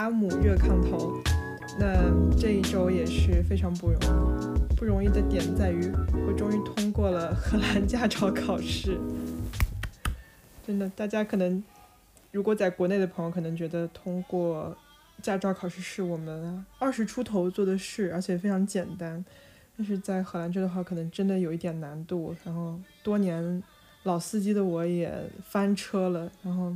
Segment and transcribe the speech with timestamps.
[0.00, 1.20] 阿姆热炕头。
[1.78, 5.92] 那这一周也是非常不容易，不容易的点在于
[6.26, 8.98] 我终于通过了荷兰驾照考试。
[10.66, 11.62] 真的，大家可能
[12.32, 14.74] 如果在国内的朋友可能觉得通过
[15.20, 19.22] 驾照考试是我们二十出头做的事，而且非常简单。
[19.76, 22.34] 但是在荷兰这的话，可能真的有一点难度。
[22.42, 23.62] 然后多年
[24.04, 25.12] 老司机的我也
[25.44, 26.32] 翻车了。
[26.42, 26.74] 然后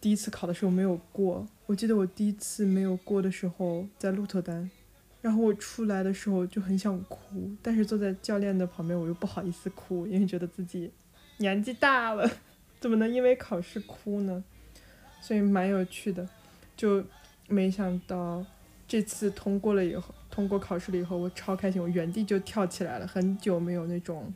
[0.00, 4.70] 第一次考的时候没有过，我记得我第一次没有过的时候在鹿特丹，
[5.22, 10.90] 然后我出来的时候就很想哭，但是坐在教练的旁边我又不好意思哭，因为觉得自己
[11.38, 12.30] 年纪大了，
[12.80, 14.44] 怎么能因为考试哭呢？
[15.20, 16.28] 所以蛮有趣的，
[16.76, 17.02] 就
[17.48, 18.44] 没想到
[18.86, 20.14] 这次通过了以后。
[20.30, 23.06] 通过考试了以后，我超开心，我原地就跳起来了。
[23.06, 24.34] 很久没有那种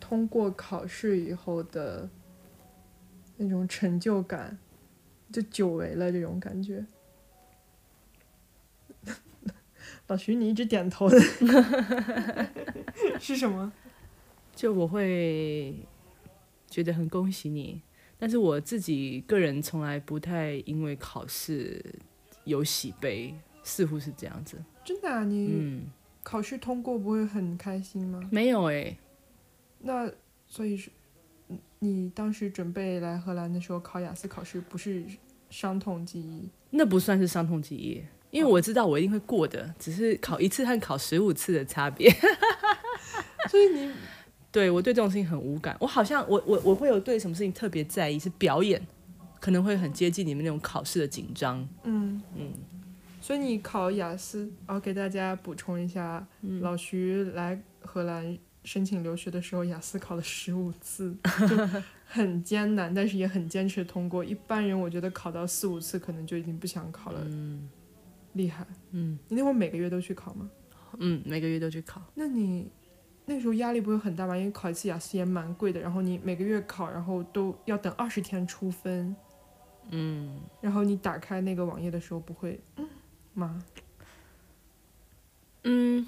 [0.00, 2.10] 通过考试以后的
[3.36, 4.58] 那种成就感，
[5.34, 6.86] 就久违了这种感觉。
[10.06, 11.18] 老徐，你一直点头的
[13.18, 13.72] 是什么？
[14.54, 15.74] 就我会
[16.70, 17.82] 觉得很恭喜你，
[18.16, 21.84] 但是我自己个人从来不太因为考试
[22.44, 24.62] 有喜悲，似乎是这样子。
[24.84, 25.82] 真的啊，你
[26.22, 28.20] 考试通过不会很开心吗？
[28.30, 28.96] 没有哎，
[29.80, 30.08] 那
[30.46, 30.92] 所以是，
[31.78, 35.04] 你当时准备来荷兰的时候考雅思考试不是
[35.50, 36.48] 伤痛记忆？
[36.70, 42.10] 那不算是伤痛记忆，因为我知道我一定会过的，只是考一次和考十五次的差别。
[43.50, 43.92] 所以你
[44.50, 48.84] 对我对这种事情很无感，我好像我我我会有对什么事情特别在意，是表演
[49.40, 51.68] 可能会很接近你们那种考试的紧张。
[51.82, 52.52] 嗯嗯。
[53.20, 56.26] 所以你考雅思，然后给大家补充一下，
[56.60, 61.16] 老徐来荷兰申请留学的时候，雅思考了十五次，
[62.04, 64.24] 很艰难，但是也很坚持通过。
[64.24, 67.26] 一般人我觉得考到四五次可能就已经不想考了，
[68.32, 68.66] 厉害。
[68.90, 70.50] 嗯，你那会儿每个月都去考吗？
[70.98, 72.02] 嗯，每个月都去考。
[72.14, 72.70] 那你
[73.26, 74.36] 那时候压力不会很大吗？
[74.36, 79.14] 因为考一次雅思也蛮贵的，然后你每个月考，然后都要等二十天出分。
[79.90, 82.58] 嗯，然后你打开那个网页的时候不会。
[83.34, 83.60] 吗？
[85.64, 86.06] 嗯，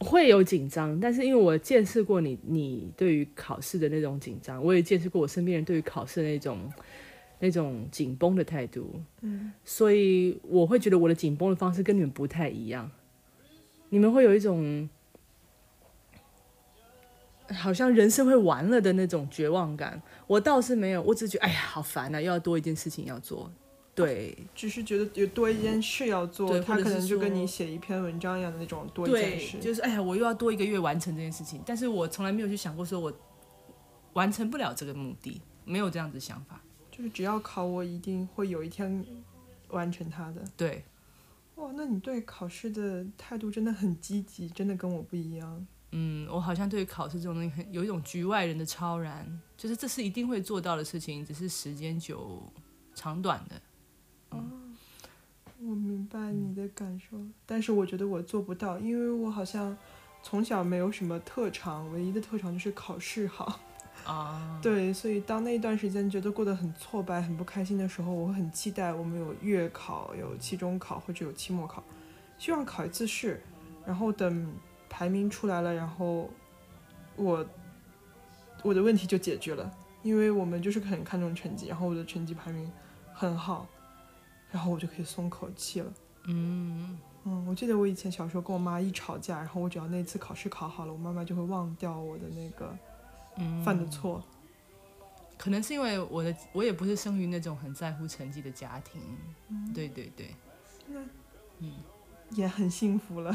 [0.00, 6.72] 会有紧张，但是因为我见识过你，你对于考试的那种紧张，我也见识过我身边人对于考试那种
[7.40, 12.90] 那种紧绷的态度，嗯，所以我会觉得我的紧绷的方式跟你们不太一样。
[13.88, 14.88] 你们会有一种
[17.52, 23.50] 好像人生会完了的那种绝望感，我倒是没有，我只觉得哎呀，好烦啊，又要多一件事情要做。
[23.98, 29.58] 对，只是觉得有多一件事要做，他可能就跟你写一篇文章一样的那种多一件事。
[29.58, 33.12] 就是哎呀，我又要多一个月完成这件事情，但是我从来没有去想过说我
[34.12, 36.60] 完成不了这个目的，没有这样子想法。
[36.90, 39.04] 就是只要考，我一定会有一天
[39.68, 40.42] 完成它的。
[40.56, 40.84] 对，
[41.56, 45.66] 哇，那你对考试的态度真的很积极，真的跟我不一样。
[45.92, 52.42] 嗯，我好像对考试这种东西很有一种局外人的超然，就是这是一定会做到的事情，只是时间久
[52.94, 53.60] 长短的。
[54.30, 54.44] 哦，
[55.60, 57.16] 我明白你的感受，
[57.46, 59.76] 但是我觉得我做不到，因为我好像
[60.22, 63.60] 从小没有什么特长，唯一的特长就是考试好。
[64.04, 71.82] 啊， 对，所以当那一段时间觉得过得很挫败、很不开心的时候，我很期待我们有月考、有期中考或者有期末考，
[72.38, 73.42] 希望考一次试，
[73.84, 74.54] 然后等
[74.88, 76.30] 排名出来了，然后
[77.16, 77.44] 我
[78.62, 79.70] 我的问题就解决了，
[80.02, 82.70] 因为我们就是很看重成绩，然后我的成绩排名
[83.12, 83.66] 很好。
[84.50, 85.92] 然后我就可以松口气了。
[86.24, 92.74] 嗯嗯，我记得我以前小时候跟我妈一吵架，然后我只要那次考试考好了，我妈妈就会忘掉我的那个
[93.64, 94.22] 犯的错。
[95.36, 99.00] 可能是因为我的我也不是生于那种很在乎成绩的家庭。
[99.72, 100.34] 对对对。
[100.86, 101.00] 那
[101.58, 101.74] 嗯，
[102.30, 103.32] 也很幸福了。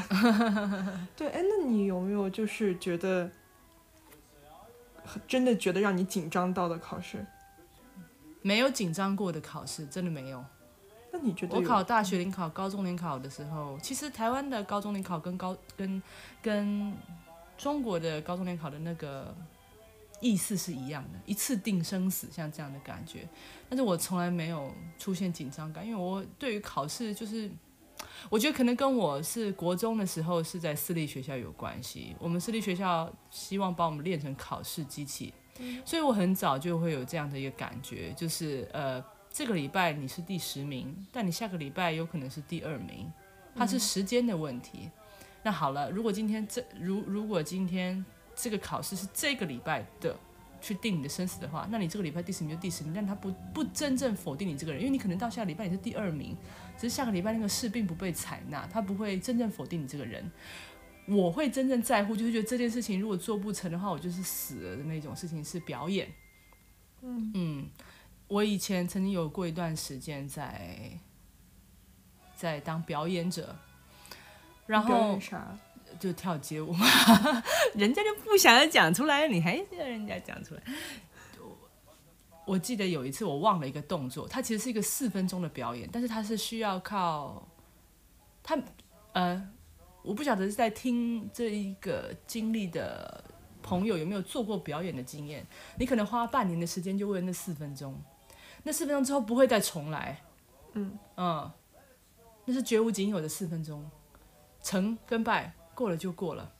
[1.15, 3.29] 对，哎，那你有没有就是觉得
[5.27, 7.25] 真的觉得让你紧张到的考试？
[8.41, 10.43] 没有紧张过的考试，真的没有。
[11.15, 16.01] 那你觉得我考大学联考、高中联考的时候，其实台湾的高中联考跟高跟
[16.41, 16.91] 跟
[17.55, 19.31] 中国的高中联考的那个
[20.19, 23.27] 意思是一样的，一次定生死，像这样的感觉。
[23.69, 27.47] 但是我从来没有出现紧张感，因为我对于考试就是，
[28.31, 32.15] 我觉得可能跟我是国中的时候是在私立学校有关系。
[32.17, 35.31] 我们私立学校希望把我们练成考试机器，
[35.85, 39.12] 所以我很早就会有这样的一个感觉，就是呃。
[39.33, 43.11] 这个礼拜你是第十名，但你下个礼拜有可能是第二名，
[43.55, 44.91] 它是时间的问题。
[45.41, 50.15] 那好了，如果今天这如如果今天这个考试是这个礼拜的
[50.61, 56.37] 去定你的生死的话，那你这个礼拜第十名就第十名，但他不不真正否定你这个人，因为你可能到下个礼拜你是第二名，
[56.77, 60.31] 只是下个礼拜那个事并不被采纳，他不会真正否定你这个人。
[61.07, 66.07] 我会真正在乎，就是觉得这件事情如果做不成的话，我就是死了的那种事情是表演。
[67.01, 67.69] 嗯嗯，
[68.33, 70.99] 我以前曾经有过一段时间在
[72.35, 73.55] 在当表演者，
[74.65, 75.19] 然后？
[75.99, 76.87] 就跳街舞嘛，
[77.77, 80.63] 人家就不想要讲出来，你还是要人家讲出来。
[81.39, 81.55] 我
[82.45, 87.47] 我记得有一次我忘了一个动作，它其实是一个四分钟的表演，但是它是需要靠
[88.41, 88.57] 他
[89.11, 89.47] 呃，
[90.01, 93.23] 我不晓得是在听这一个经历的
[93.61, 95.45] 朋友有没有做过表演的经验，
[95.77, 97.95] 你可能花半年的时间就为了那四分钟，
[98.63, 100.21] 那四分钟之后不会再重来，
[100.73, 101.51] 嗯嗯，
[102.45, 103.89] 那是绝无仅有的四分钟，
[104.61, 106.51] 成跟败过了就过了。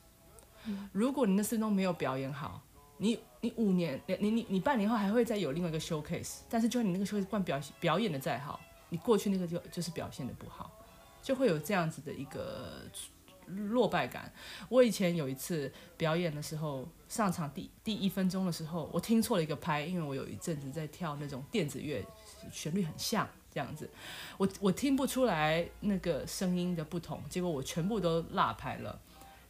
[0.92, 2.62] 如果你那四分钟没有表演好，
[2.98, 10.70] 你你五年，你你你你半年后还会再有另外一个 showcase，但是就算你那个 showcase 表表演的再好，你过去那个就就是表现的不好，
[11.22, 12.82] 就会有这样子的一个
[13.46, 14.32] 落败感。
[14.68, 22.04] 我以前有一次表演的时候，上场第第一分钟的时候，我听错了一个拍，因为我有一阵子在跳那种电子乐，
[22.52, 23.88] 旋律很像这样子，
[24.36, 29.00] 我我听不出来那个声音的不同，结果我全部都落拍了。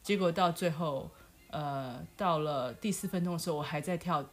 [0.03, 1.11] 结果到最后，
[1.51, 4.25] 呃，到了第四分钟的时候，我还在跳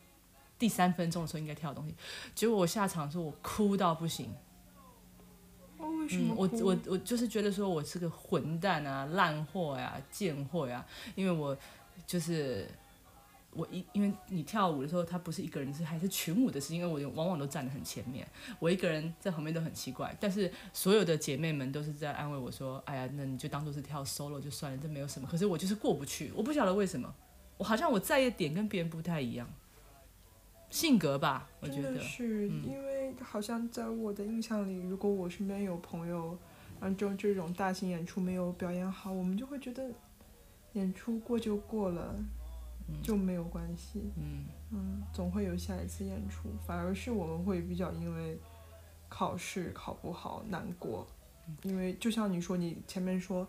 [0.59, 1.95] 第三分钟的时候应该跳的东西，
[2.35, 4.33] 结果我下场的时候我哭到不行。
[5.81, 10.85] 哦，为什嗯我我我就是觉得说我是个混蛋啊、烂货呀、贱货呀，
[11.15, 11.57] 因为我
[12.05, 12.67] 就是
[13.53, 18.25] 我一因为你跳舞的时候，他不是一个人，是还是群舞的事，因为我往往都站得很前面，
[18.59, 27.13] 我一个人在旁边都很奇怪，但是所有的姐妹们都是在安慰我说：“哎呀，那你就当做是跳 solo 就算了，这没有什么。”可是我就是过不去，我不晓得为什么，
[27.57, 29.49] 我好像我在意的点跟别人不太一样，
[30.71, 31.99] 性格吧，我觉得。
[31.99, 32.63] 是、嗯。
[32.65, 36.35] 因为好像在我的印象里，如果我身边有朋友，
[36.79, 39.91] 然后这种这种大型演出没有表演好，我们就会觉得
[40.73, 42.15] 演出过就过了，
[43.03, 44.01] 就没有关系。
[44.17, 44.45] 嗯。
[44.73, 48.39] 嗯，总会有下一次演出，反而是我们会比较因为
[49.09, 51.05] 考试考不好难过，
[51.63, 53.45] 因为就像你说，你前面说，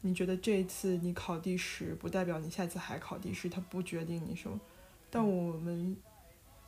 [0.00, 4.60] 你觉得这一次你考第十，不代表你下次还考第十，它不决定你什么。
[5.08, 5.96] 但我们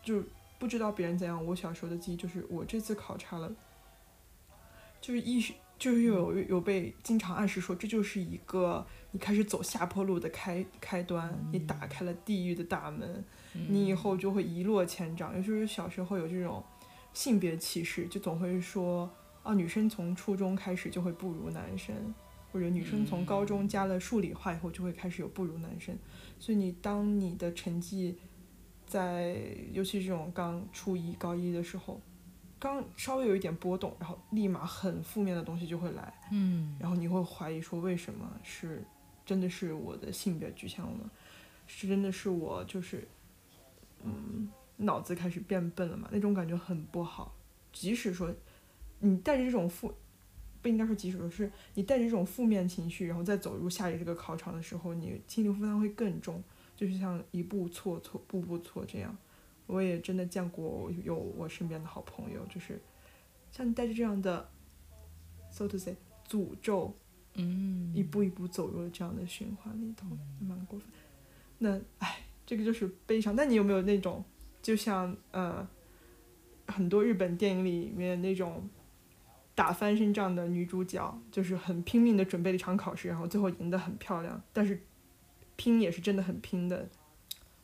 [0.06, 0.22] 就
[0.56, 1.44] 不知道别人怎样。
[1.44, 3.52] 我小时候的记忆就是，我这次考差了，
[5.00, 13.24] 就是意识就是有有被经常暗示说，这就是一个你开始走下坡路的开开端，你打开了地狱的大门。
[13.68, 15.34] 你以后就会一落千丈。
[15.34, 16.62] 尤其是小时候有这种
[17.12, 19.10] 性别歧视，就总会说
[19.42, 21.94] 啊，女生从初中开始就会不如男生，
[22.52, 25.98] 或者女生从高中加了数理化以后就会开始有不如男生。
[26.38, 28.16] 所以你当你的成绩
[28.86, 29.36] 在，
[29.72, 32.00] 尤其这种刚初一、高一的时候，
[32.58, 38.84] 刚稍微有一点波动，然后立马很负面的东西就会来，嗯然后你会怀疑说为什么是
[39.24, 41.10] 真的是我的性别取向了吗？
[41.66, 43.06] 是真的是我就是
[44.04, 46.08] 嗯脑子开始变笨了嘛？
[46.12, 47.34] 那种感觉很不好。
[47.72, 48.32] 即使说
[49.00, 49.92] 你带着这种负，
[50.62, 56.42] 不应该说即使说是你带着这种负面情绪，然后再走入下一这个考场的时候，你心理负担会更重，
[56.76, 59.16] 就是像一步错错步步错这样。
[59.66, 62.80] 我也真的见过有我身边的好朋友，就是
[63.50, 64.48] 像你带着这样的
[65.50, 65.96] ，so to say
[66.28, 66.94] 诅咒，
[67.34, 70.06] 嗯，一步一步走入了这样的循环里头，
[70.38, 70.88] 蛮过分。
[71.58, 73.34] 那唉，这个就是悲伤。
[73.34, 74.24] 那你有没有那种，
[74.62, 75.66] 就像呃，
[76.68, 78.68] 很多日本电影里面那种
[79.56, 84.80] 打翻身仗的女主角，就是很拼命的准备了一场考试，然后最后赢得很漂亮，但是
[85.56, 86.88] 拼也是真的很拼的。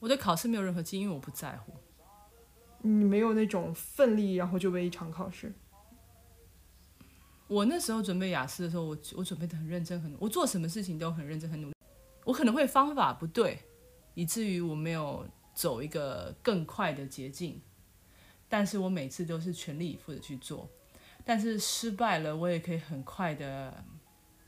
[0.00, 1.72] 我对考试没有任何记忆，因为我不在乎。
[2.80, 5.52] 你没有那种奋力，然后就为一场考试。
[7.46, 11.74] 我那时候准备雅思的时候，我我准备的很认真，很我做什么事情都很认真很努力。
[12.24, 13.60] 我可能会方法不对，
[14.14, 17.60] 以至于我没有走一个更快的捷径，
[18.48, 20.68] 但是我每次都是全力以赴的去做。
[21.24, 23.84] 但是失败了，我也可以很快的，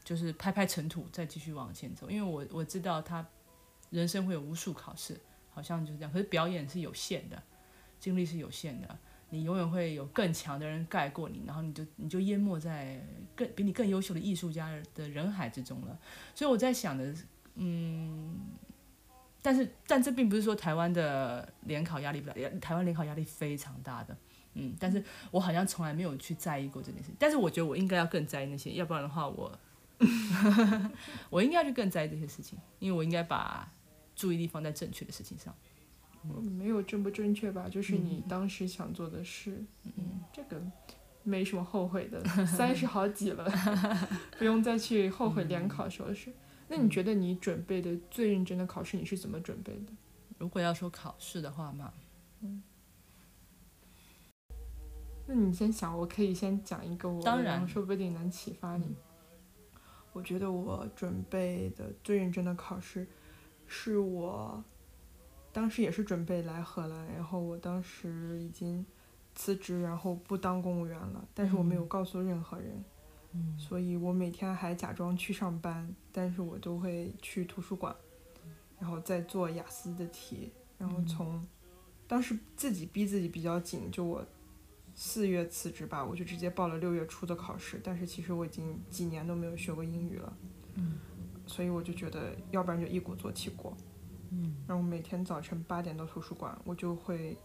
[0.03, 2.11] 就是拍拍尘土，再继续往前走。
[2.11, 3.25] 因为我我知道他
[3.95, 5.19] 人生会有无数考试，
[5.51, 6.13] 好像就是这样。
[6.13, 7.43] 可是表演是有限的，
[8.01, 8.99] 精力是有限的。
[9.31, 13.01] 你永远会有更强的人盖过你，然后你就你就淹没在
[13.35, 15.99] 更比你更优秀的艺术家的人海之中了。
[16.35, 17.13] 所以我在想的，
[17.57, 18.39] 嗯，
[19.43, 24.17] 但是但这并不是说台湾的联考压力不大，台湾联考压力非常大的，
[24.53, 29.59] 嗯，但是我好像从来没有去在意过这件事，但是我觉得我应该要更在意那些，要不然的话我，
[31.29, 33.69] 我应该要去更在意这些事情，因为我应该把
[34.15, 35.55] 注意力放在正确的事情上。
[36.59, 40.59] 没有正不正确吧，就是你当时想做的事，嗯，这个
[41.23, 43.45] 没什么后悔的，三十好几了，
[44.39, 46.33] 不用再去后悔联考时候的事。
[46.67, 49.93] 那你觉得你准备的最认真的考试，你是怎么准备的？
[50.39, 51.93] 如果要说考试的话嘛，
[52.41, 52.63] 嗯，
[55.27, 58.97] 那你先想，我可以先讲一个我，当然，说不定能启发你。
[60.15, 63.07] 我觉得我准备的最认真的考试，
[63.67, 64.63] 是我。
[65.53, 68.85] 当时也是准备来荷兰，然后我当时已经
[69.37, 72.85] 辞职，然后不当公务员了，但是我没有告诉任何人，
[73.57, 77.95] 所以我每天还假装去上班，但是我都会去图书馆，
[78.81, 81.41] 然后再做雅思的题，然后从
[82.09, 84.27] 当时自己逼自己比较紧，就我
[84.97, 90.37] 四月辞职吧，我就直接报了六月初的考试，但是其实我已经几年都没有学过英语了，
[91.47, 93.77] 所以我就觉得要不然就一鼓作气过。
[94.31, 97.37] 嗯然后每天早晨八点到图书馆，我就会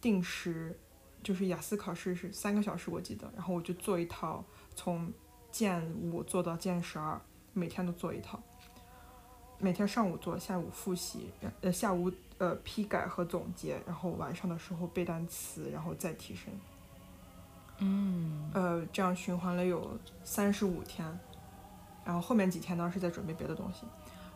[0.00, 0.76] 定时，
[1.22, 3.30] 就是雅思考试是三个小时，我记得。
[3.36, 4.44] 然后我就做一套，
[4.74, 5.12] 从
[5.50, 7.20] 剑五做到剑十二，
[7.52, 8.42] 每天都做一套。
[9.58, 16.50] 每天上午做，下午复习，呃下午呃批改和总结，然后晚上的时候背单词，然后再提升。
[17.78, 18.50] 嗯。
[18.54, 21.06] 呃，这样循环了有三十五天，
[22.10, 23.86] 然后后面几天呢是在准备别的东西，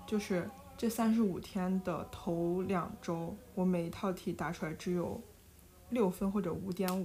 [0.06, 0.48] 就是。
[0.76, 5.22] 这三十五天的头两周，我每一套题答出来只有
[5.90, 7.02] 六分或者五点五。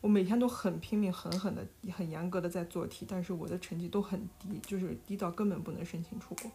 [0.00, 6.48] 我每天都很拼命、狠狠的、很严格的在做题，但是我的成绩都很低，就是低到根本不能申请出国。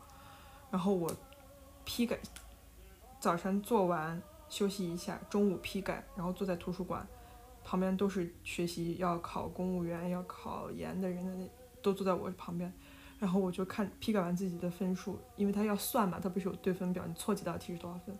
[0.71, 1.13] 然后我
[1.83, 2.17] 批改，
[3.19, 7.05] 早晨做完休息一下，中午批改，然后坐在图书馆
[7.65, 11.49] 旁边都是学习要考公务员、要考研的人的，
[11.81, 12.73] 都坐在我旁边。
[13.25, 18.15] 然后我就看批改完自己的分数，因为他要算嘛，他不是有对分表，你错几道题是多少分。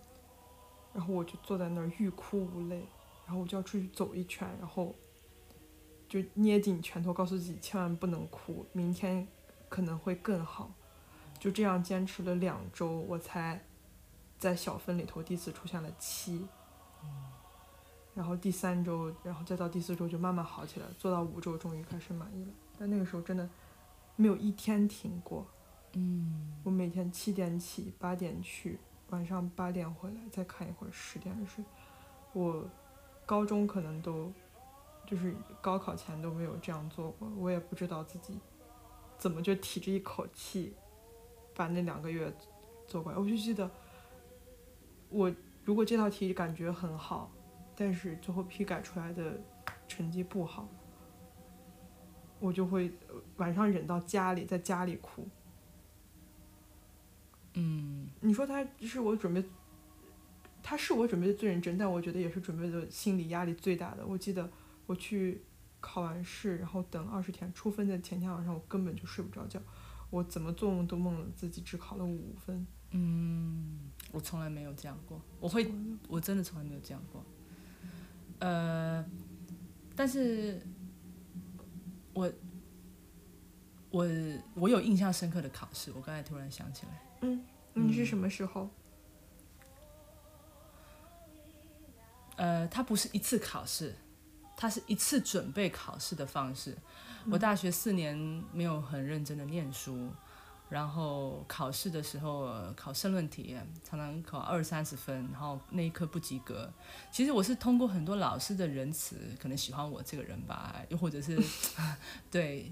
[0.95, 2.87] 然后我就坐在那儿欲哭无泪，
[3.27, 4.95] 然后我就要出去走一圈，然后
[6.09, 9.27] 就捏紧拳头，告诉自己千万不能哭，明天
[9.69, 10.71] 可能会更好。
[11.37, 13.63] 就这样坚持了两周，我才
[14.39, 16.47] 在小分里头第一次出现了七。
[18.15, 22.51] 然后第三周，然后再到第四周就慢慢好起来，做到五周终于开始满意了。
[22.79, 23.47] 但那个时候真的。
[24.15, 25.45] 没有一天停过，
[25.93, 28.79] 嗯，我每天七点起，八点去，
[29.09, 31.63] 晚上八点回来，再看一会儿，十点睡。
[32.33, 32.65] 我
[33.25, 34.31] 高中可能都，
[35.05, 38.39] 就是高考前都没有这样做过，我也不知道自己
[39.17, 40.73] 怎么就提着一口气
[41.53, 42.33] 把那两个月
[42.87, 43.17] 做过来。
[43.17, 43.69] 我就记得，
[45.09, 47.31] 我如果这道题感觉很好，
[47.75, 49.39] 但是最后批改出来的
[49.87, 50.67] 成绩不好。
[52.45, 52.91] 我就会
[53.37, 55.27] 晚上忍到家里，在家里哭。
[57.55, 59.43] 嗯，你说他是我准备，
[60.61, 64.05] 他是我准备的最认真，但我觉得也是准备的心理压力最大的。
[64.05, 64.47] 我记得
[64.85, 65.41] 我去
[65.79, 69.59] 考完试，然后等二十天出分的前天晚上，我根本就睡不着觉，
[70.11, 72.67] 我怎么做梦都梦了自己只考了五分。
[72.91, 73.79] 嗯，
[74.11, 75.65] 我从来没有这样过，我会，
[76.07, 77.25] 我真的从来没有这样过。
[78.37, 79.03] 呃，
[79.95, 80.61] 但是。
[82.15, 82.31] 我
[83.91, 84.07] 我
[84.55, 87.01] 我有印象深刻的考试，我刚才突然想起来。
[87.21, 88.69] 嗯，你是什么时候？
[92.37, 93.93] 呃，它不是一次考试，
[94.55, 96.77] 它是一次准备考试的方式。
[97.29, 98.17] 我大学四年
[98.53, 100.09] 没有很认真的念书。
[100.67, 106.71] 然后考试的时候考申论题，常常考二三十分，然后那一科不及格。
[107.11, 111.39] 其实我是通过很多老师的仁慈，可能喜欢我这个人吧，又或者是
[112.31, 112.71] 对，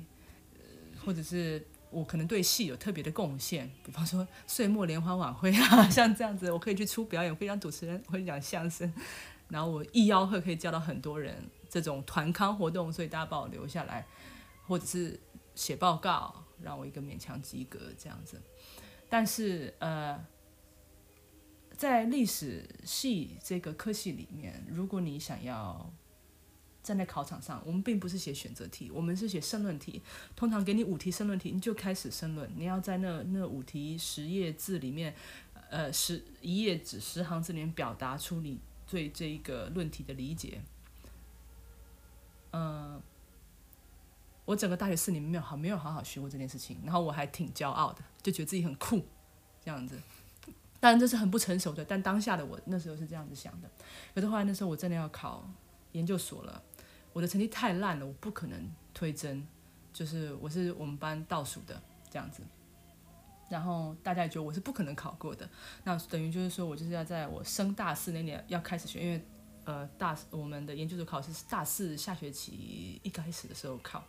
[1.05, 8.91] 或者是我可能对戏有特别的贡献，比方说岁末联欢晚会啊， 像这样子，我可以去出表演，可以当主持人，会讲相声，
[9.49, 14.07] 然后我一吆喝可以叫到很多人，这种团康活动，所以大家把我留下来，
[14.65, 15.19] 或者是
[15.53, 16.43] 写报告。
[16.63, 18.41] 让我一个勉强及格这样子，
[19.09, 20.25] 但是呃，
[21.75, 25.91] 在历史系这个科系里面，如果你想要
[26.81, 30.01] 站在考场上，我们并不是写选择题，我们是写申论题。
[30.35, 32.49] 通常给你五题申论题，你就开始申论。
[32.55, 35.13] 你要在那那五题十页字里面，
[35.69, 40.61] 呃，十一页纸十行字里面表达出你对这一个论题的理解，
[42.51, 43.01] 嗯。
[44.45, 49.05] 我整个大学四年没有好没有好好学过这件事情，然后我还挺骄傲的，就觉得自己很酷，
[49.63, 49.97] 这样子。
[50.79, 53.69] 当然这是很不成熟的，但当下的我那时候是这样子想的。
[54.13, 55.49] 可是后来那时候我真的要考
[55.93, 56.61] 研究所了，
[57.13, 59.47] 我的成绩太烂了，我不可能推甄，
[59.93, 62.43] 就是我是我们班倒数的这样子。
[63.49, 65.47] 然后大家也觉得我是不可能考过的。
[65.83, 69.25] 那等于就是说我就是要在我升大四那年要开始学，因为
[69.63, 74.03] 呃大我们的研究所考试是大四下学期一开始的时候考，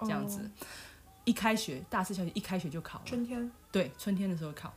[0.00, 0.40] 这样子。
[0.40, 0.66] 哦
[1.24, 4.72] 一开学大四小学一开学就考了，春天，对，春天的时候考，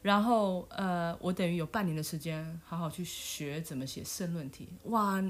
[0.00, 4.70] 然后呃，我等于有半年的时间好好去学怎么写申论题。
[4.84, 5.22] 哇，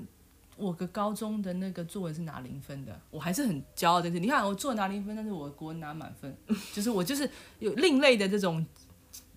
[0.56, 6.32] 我个高中的那个作文是拿零分的，我还是很骄傲的是，你看我作文拿零分，但是我国文拿满分，
[6.72, 8.64] 就是我就是有另类的这种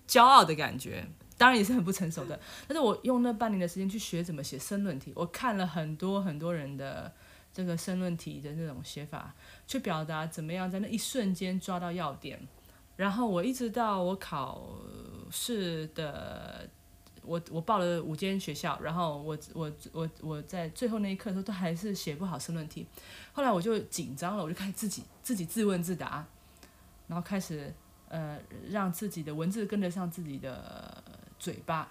[0.06, 1.04] 骄傲的感觉。
[1.36, 2.38] 当然也是很不成熟的，
[2.68, 7.12] 但是我用那半年的时间去学怎么写申论题，我看了很多很多人的
[7.56, 9.34] 这个申论题的那种写法，
[9.66, 12.38] 去表达怎么样在那一瞬间抓到要点。
[12.96, 14.78] 然后我一直到我考
[15.30, 16.68] 试的，
[17.22, 22.86] 我我报了五间学校，然后我我我我在最后那一刻的时候都还是写不好申论题，
[23.32, 26.26] 后来我就紧张了，我就开始自己自己自问自答，
[27.06, 27.72] 然后开始
[28.10, 31.02] 呃让自己的文字跟得上自己的
[31.38, 31.90] 嘴巴，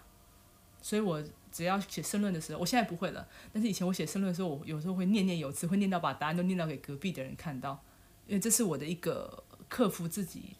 [0.85, 1.19] 所以我
[1.51, 7.83] 只要写申论的时候，我现在不会了，但是以前我写申论的时候，我有时候会念念有词，会念到把答案都念到给隔壁的人看到，
[8.27, 10.55] 因为这是我的一个克服自己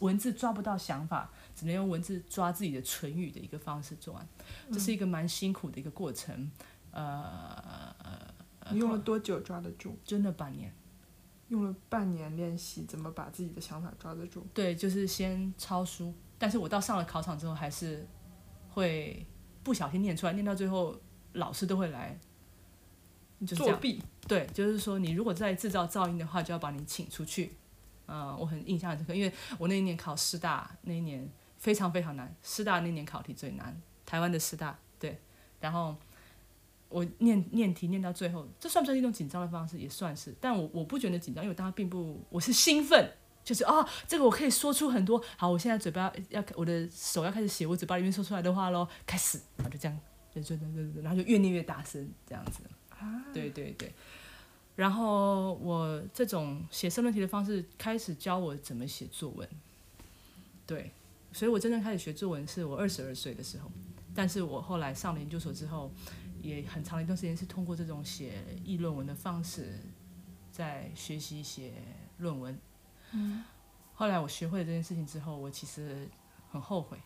[0.00, 4.28] 文字抓不到想法，只能用文字抓自己的唇语的一个方式做完，
[4.70, 6.50] 这是一个蛮辛苦的一个过程，
[6.90, 7.94] 呃，
[8.70, 9.94] 你用了多久抓得住？
[10.04, 10.70] 真的半年。
[11.48, 14.46] 用了半年练习怎么把自己的想法抓得住。
[14.52, 18.06] 对，就是先抄书，但是我到上了考场之后，还是
[18.76, 19.26] 会
[19.62, 20.94] 不小心念出来，念到最后
[21.32, 22.18] 老师都会来，
[23.40, 23.56] 就是。
[23.56, 27.54] 作弊，对，就是说你如果再制造噪音的话，就要把你请出去。
[28.04, 35.18] 嗯、我很印象很深刻，因为我那一年考师大，那一年非常非常难，师大那年考题最难，台湾的师大，对，
[35.58, 35.96] 然后。
[36.88, 39.76] 我念念题念到最后，这算不算一种紧张的方式？
[39.76, 43.12] 也算是，但我我不觉得紧张，因为我当时并不，我是兴奋，
[43.46, 45.22] 就是啊、这个我可以说出很多。
[45.36, 49.96] 好，我现在嘴巴要，我的手要开始写我嘴巴里面说出来的话喽，开始，然后就这样，
[50.34, 52.60] 就就就就，然后就越念越大声，这样子。
[53.32, 53.94] 对对对。
[54.74, 59.48] 然后我这种写申论题的方式，开始教我怎么写作文。
[60.66, 60.90] 对，
[61.32, 63.70] 所以我真正开始学作文是我二十二岁的时候，
[64.12, 65.92] 但是我后来上了研究所之后，
[66.42, 69.78] 也很长的一段时间是通过这种写议论文的方式，
[70.50, 71.72] 在学习写
[72.18, 72.58] 论文。
[73.12, 73.44] 嗯。
[73.94, 76.06] 后来我学会了这件事情之后，我其实
[76.50, 76.98] 很后悔，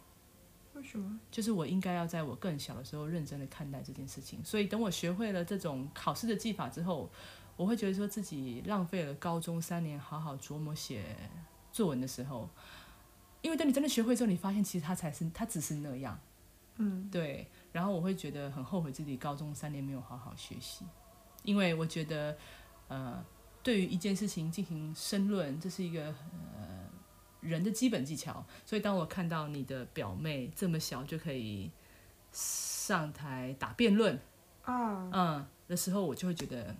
[0.74, 1.20] 为什么？
[1.30, 4.44] 就是我应该要在我更小的时候认真的看待这件事情。
[4.44, 7.08] 所以等我学会了这种考试的技法之后，
[7.56, 11.16] 我会觉得说自己浪费了高中三年好好琢磨写
[11.70, 12.48] 作文的时候，
[13.42, 16.18] 因为等你真的学会之后，你发现其实它才是它只是那样。
[16.76, 20.84] 嗯，对，然后我会觉得很后悔自己高中三年没有好好学习，
[21.42, 22.36] 因为我觉得，
[22.88, 23.24] 呃，
[23.62, 26.06] 对于一件事情进行申论，这是一个
[26.56, 26.88] 呃
[27.40, 28.44] 人的基本技巧。
[28.64, 31.70] 所以当我看到你的表妹这么小就可以
[32.32, 34.18] 上台打辩论，
[34.62, 36.76] 啊，嗯的时候，我就会觉得。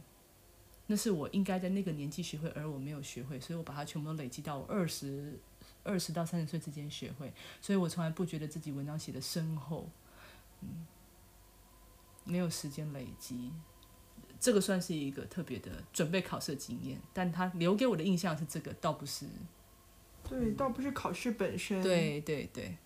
[0.87, 5.39] 那是我应该在那个年纪学会，而我没有学会，所以我把它全部都累积到我二十
[5.85, 9.89] 二十到三十岁之间学会，所以我从来不觉得自己文章写的深厚，
[10.63, 10.85] 嗯，
[12.25, 13.53] 没有时间累积，
[14.41, 19.27] 这个算是一个特别的准备考试的经验，但他留给我的印象是这个，倒不是，
[20.29, 22.77] 对，倒不是考试本身。，对对对，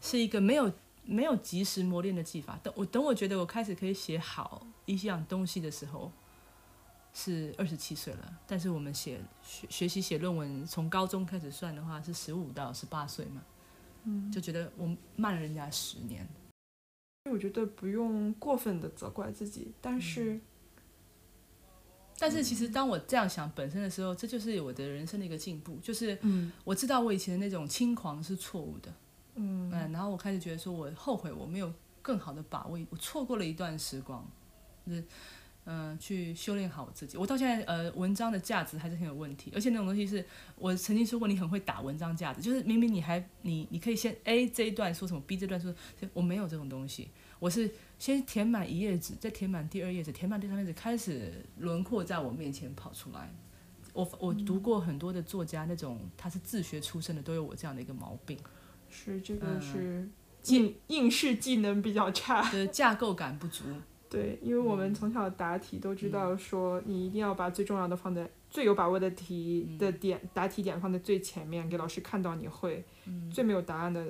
[0.00, 0.72] 是一个没有
[1.04, 2.58] 没有及时磨练的技法。
[2.62, 6.10] 等我等我觉得我开始可以写好一项东西的时候。
[7.16, 13.40] 是二十七岁了，但是我们写学学习写论文，从高中开始算的话是十五到十八岁嘛，
[14.02, 14.84] 嗯，就觉得我
[15.14, 16.26] 慢了人家十年。
[17.30, 20.40] 我觉得不用过分的责怪自己，但是，
[22.18, 26.52] 但是其实当我这样想本身的时候，这就是我的人生的一个进步，就是嗯。
[26.64, 28.92] 我知道我以前的那种轻狂是错误的，
[29.34, 29.70] 嗯。
[29.72, 34.24] 嗯，然后我开始觉得说我后悔我没有更好的把握，我错过了一段时光，
[34.86, 35.00] 就是
[35.64, 37.16] 嗯、呃去修炼好我自己。
[37.16, 40.24] 我到现在呃文章的价值还是很有问题，而且那种东西是
[40.56, 45.74] 我曾经说过你很会打文章价值，就是明明你还你你可以先 A 这一段说什么，B 这段说，
[46.12, 47.08] 我没有这种东西，
[47.44, 53.30] 我是先填满一页纸，再填满第二页纸，填满第三页纸，开始轮廓在我面前跑出来。
[53.92, 58.38] 我我读过很多的作家，那种他是自学出身的，都有我这样的一个毛病。
[58.88, 60.08] 是这个嗯是
[60.54, 62.42] 应应试技能比较差。
[62.50, 63.64] 就是架构感不足。
[64.08, 72.82] 对，因为我们从小答题都知道说，你一定要把最重要的放在最有把握的题的点答题点放在最前面，给老师看到你会。
[73.30, 74.02] 最没有答案的，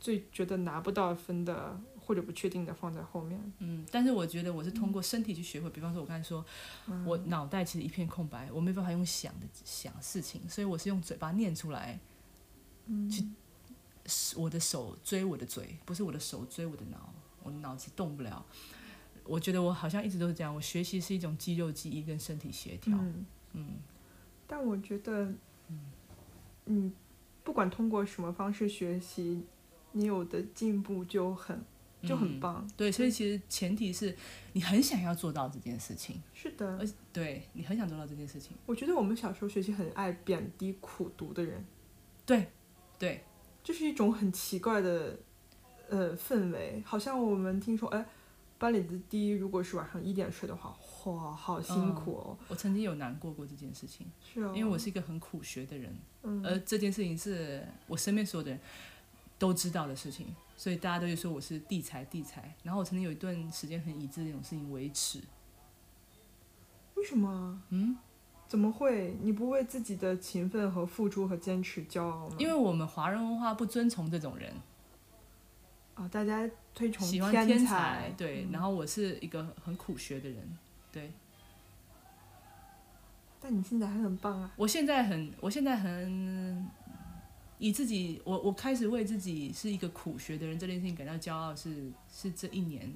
[0.00, 3.38] 最觉得拿不到分的或者不确定的放在后面。
[3.58, 6.42] 嗯，但是我觉得我是通过身体去学会，比方说我刚才说，
[7.04, 12.00] 我脑袋其实一片空白，我没办法用想的想事情，所以我是用嘴巴念出来，
[13.10, 13.22] 去
[14.38, 18.42] 我的手追我的嘴，不是我的手追我的脑，我的脑子动不了。
[19.24, 22.96] 我觉得我好像一直都是这样，我学习是一种肌肉记忆跟身体协调。
[22.96, 23.66] 嗯嗯
[24.46, 25.30] 但我觉得，
[26.64, 26.90] 嗯，
[27.44, 29.42] 不管通过什么方式学习，
[29.92, 31.62] 你有的进步就很
[32.02, 32.70] 就很嗯棒。
[32.76, 34.14] 对，所以其实前提是
[34.52, 38.56] 你很想要做到这件事情，是的，而对你很想做到这件事情。
[38.66, 41.64] 我觉得我们小时候学习很爱贬低苦读的人，
[42.24, 42.48] 对，
[42.98, 43.24] 对，
[43.64, 45.18] 这是一种很奇怪的
[45.88, 48.06] 呃氛围，好像我们听说，哎，
[48.58, 52.38] 班里的第一如果是晚上一点睡的话，哇，好辛苦哦。
[52.48, 58.60] 我曾经有难过过这件事情，是哦，因为我是一个很苦学的人，嗯而这件事情是我身边所有的人
[59.38, 62.54] 都知道的事情，所以大家都会说我是地才地才。
[62.64, 65.22] 然后我曾经有一段时间很以这种事情为耻，
[66.96, 67.62] 为什么？
[67.70, 67.96] 嗯，
[68.48, 69.16] 怎么会？
[69.22, 72.36] 你不为自己的勤奋和付出和坚持骄傲吗？
[72.38, 74.52] 因为我们华人文化不尊崇这种人，
[75.94, 78.44] 啊、大家推崇喜欢天天才，对。
[78.44, 80.58] 嗯然后我是一个很苦学的人，
[80.90, 81.12] 对
[83.40, 84.52] 但你现在还很棒啊。
[84.56, 86.68] 我现在很，我现在很
[87.58, 92.92] 以自己，我我开始为自己是一个苦学的人这件事情感到骄傲是，是这一年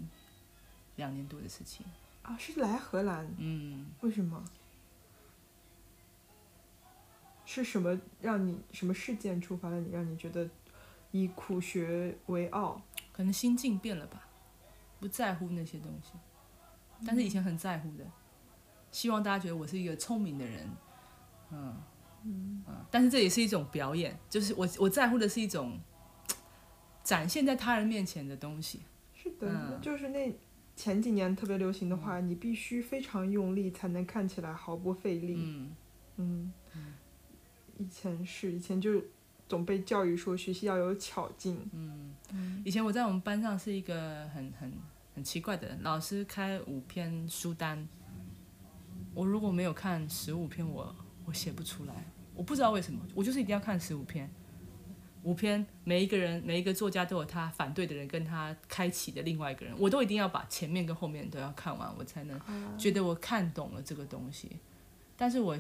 [0.96, 1.85] 两年多的事情，
[2.22, 3.87] 啊，是来荷兰，嗯。
[4.01, 4.44] 为什么？
[7.44, 10.48] 是什么让你什么事件触发了你，让你觉得
[11.11, 12.81] 以苦学为傲？
[13.12, 14.27] 可能心境变了吧，
[15.01, 16.12] 不在乎那些东西，
[17.05, 18.07] 但是以前很在乎的，
[18.90, 20.66] 希望大家觉得我是一个聪明的人，
[21.51, 21.77] 嗯
[22.24, 25.80] 嗯但是这也是一种表演，就是我我在乎的是一种
[27.02, 28.80] 展现在他人面前的东西，
[29.14, 30.35] 是的，嗯就是那
[30.76, 35.37] 前几年特别流行的话，你必须非常用力才能看起来毫不费力。
[35.38, 35.74] 嗯
[36.16, 36.52] 嗯，
[37.78, 39.02] 以前是以前就
[39.48, 41.58] 总被教育说学习要有巧劲。
[41.72, 42.14] 嗯。
[42.64, 44.72] 以前我在我们班上是一个很很
[45.14, 47.87] 很奇怪的人，老师开五篇书单，
[49.14, 51.94] 我如果没有看十五篇，我我写不出来，
[52.35, 54.30] 我不知道为什么，我就是一定要看十五篇。
[55.24, 62.40] 五篇，每一个人每一个作家都有他反对的人跟他开启的另外一个人，我都一定要把前面跟后面都要看完，我才能
[62.76, 64.50] 觉得我看懂了这个东西。
[65.16, 65.56] 但是我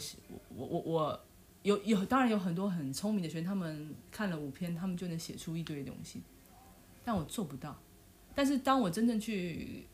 [0.48, 1.24] 我我我
[1.62, 6.20] 有有当然有很多很聪明的学生，他们看了五篇，他们就能写出一堆东西，
[7.04, 7.78] 但我做不到。
[8.34, 9.86] 但是当我真正去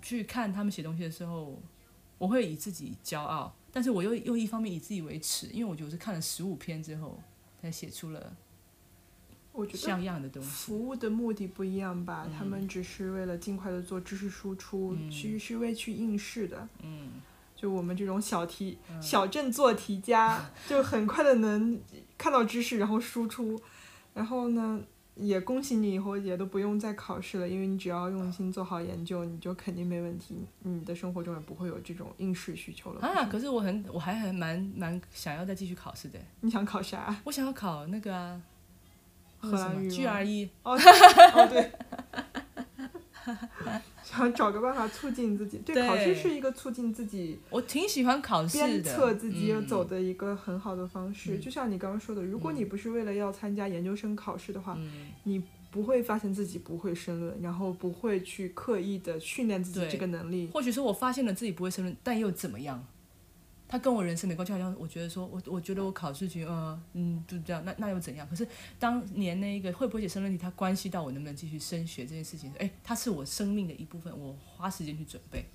[0.00, 1.60] 去看他们写东西的时候，
[2.16, 7.18] 我会以自己骄傲，但是我又又一方面以自己为耻，因为我觉得我是看了十五篇之后
[7.60, 8.36] 才写出了
[9.52, 10.48] 我觉得像样的东西。
[10.48, 15.10] 服务的目的不一样吧，嗯他们只是为了尽快的做知识输出，嗯。
[15.10, 16.68] 去是为去应试的。
[16.82, 17.10] 嗯，
[17.54, 21.80] 就我们这种小题、小镇做题家，就很快的能
[22.16, 23.60] 看到知识，然后输出，
[24.14, 24.80] 然后呢，
[25.14, 33.00] 也恭喜你以后也都不用再考试了，因为你只要用心做好研究，你就肯定没问题，你的生活中也不会有这种应试需求了。
[33.06, 37.14] 啊，可是我很我还很蛮蛮想要再继续考试的，你想考啥？
[37.24, 38.40] 我想要考那个啊，
[39.42, 40.48] 那荷个什么兰语 GRE。
[40.62, 40.78] 哦
[41.48, 41.70] 对，
[44.02, 45.58] 想找个办法促进自己。
[45.58, 51.38] 对，对考试是一个促进自己我挺喜欢考试的，鞭策自己要走的一个很好的方式。
[51.38, 54.90] 就像你刚刚说的，如果你不是为了要参加研究生考试的话，嗯
[55.24, 60.50] 你不会发现自己不会申论，然后不会去刻意的训练自己这个能力。
[60.52, 62.84] 或许是我发现了自己不会申论，但又怎么样？
[63.72, 68.28] 它跟我人生没关系，好像我觉得说，我我觉得我考试题，呃，嗯，就这样，那那又怎样？
[68.28, 68.46] 可是
[68.78, 75.46] 当年那一个会不会写申论题，它关系到我能不能继续升学这件事情，哎，它是我生命的一部分，我花时间去准备，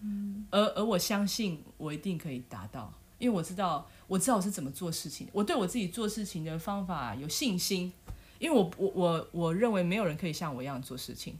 [0.00, 7.92] 嗯，而而我相信我一定可以达到，因为我知道我知道我是怎么做事情，我对我自己做事情的方法有信心，
[8.38, 11.38] 因为我我我我认为没有人可以像我一样做事情。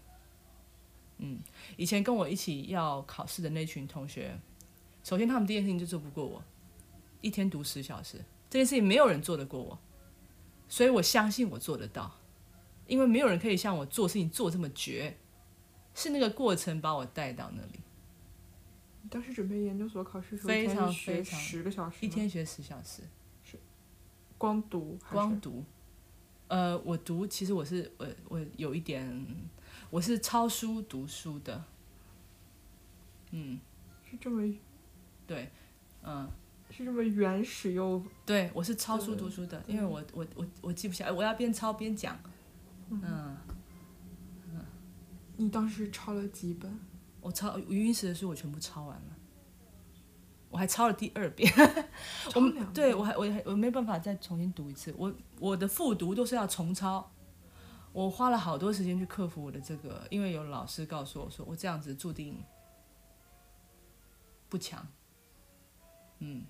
[1.16, 1.38] 嗯，
[1.79, 4.38] 以前跟我一起要考试的那群同学，
[5.07, 6.42] 首先他们第一件事情就做不过我，
[7.21, 8.19] 一天读十小时，
[8.51, 9.79] 这件事情没有人做得过我，
[10.69, 12.12] 所以我相信我做得到，
[12.88, 15.16] 因为没有人可以像我做事情做这么绝，
[15.95, 17.79] 是那个过程把我带到那里，
[19.03, 23.03] 你当时准备研究所考试的时候，非常学非常十个小时，一天学十小时，
[23.45, 23.57] 是
[24.37, 25.12] 光读是？
[25.14, 25.62] 光读。
[26.49, 29.25] 呃，我读其实我是我我有一点，
[29.88, 31.64] 我是抄书读书的，
[33.31, 33.61] 嗯，
[34.11, 34.42] 是这么
[35.27, 35.51] 对，
[36.03, 36.31] 嗯。
[36.69, 42.19] 是这么原始又对，我是抄书读书的，因为我我我我记不下来，我要边抄边讲。
[42.91, 43.37] 嗯，
[45.37, 46.79] 你当时抄了几本？
[47.21, 49.17] 我抄语音史的书我全部抄完了。
[50.51, 51.51] 我还抄了第二遍。
[52.35, 57.12] 我们对我还我还我没办法再重新读一次，我我的复读都是要重抄。
[57.93, 62.43] 我花了好多时间去克服我的这个，因为有老师告诉我说，我这样子注定
[64.49, 64.85] 不强。
[66.21, 66.43] 嗯，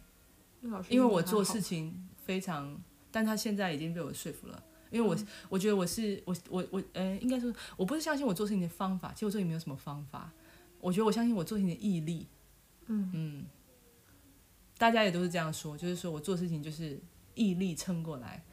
[0.89, 2.79] 因为我做事情非常，
[3.11, 4.63] 但他现在已经被我说服了。
[4.91, 5.17] 因为我、
[5.49, 10.31] 我觉得我是我我我呃，应该说我不是相信我做事情的方法，其实我做事情没有什么方法。
[10.81, 12.27] 我觉得我相信我做事情的毅力。
[12.87, 13.45] 嗯
[14.79, 17.01] 大家也都是这样说，就是说我做事情就是
[17.35, 18.45] 毅力撑过来。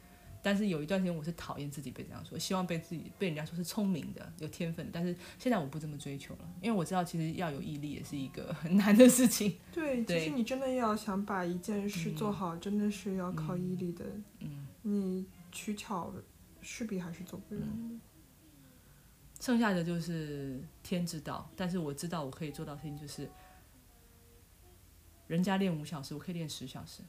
[0.44, 4.92] 但是有一段时间我是讨厌自己被这样说，希望被自己被人家说是聪明的、有天分的。
[4.92, 9.56] 但是现在我不这么追求了，因为我知道其实要有毅力也是一个很难的事情。
[9.72, 14.04] 对，其实你真的要想把一件事做好，真的是要靠毅力的。
[14.40, 16.12] 嗯，你取巧
[16.60, 17.98] 势必还是做不了的。
[19.40, 23.28] 剩下的就是天知道，但是我知道我可以做到的事情就是，
[25.26, 27.02] 人家练五小时，我可以练十小时，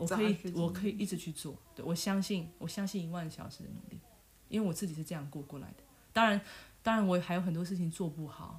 [0.00, 4.00] 我可以我可以一直去做，对我相信我相信一万小时的努力，
[4.48, 5.82] 因为我自己是这样过过来的。
[6.12, 6.40] 当然，
[6.82, 8.58] 当然我还有很多事情做不好，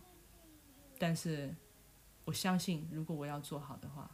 [1.00, 1.54] 但是
[2.26, 4.10] 我相信如果我要做好的话，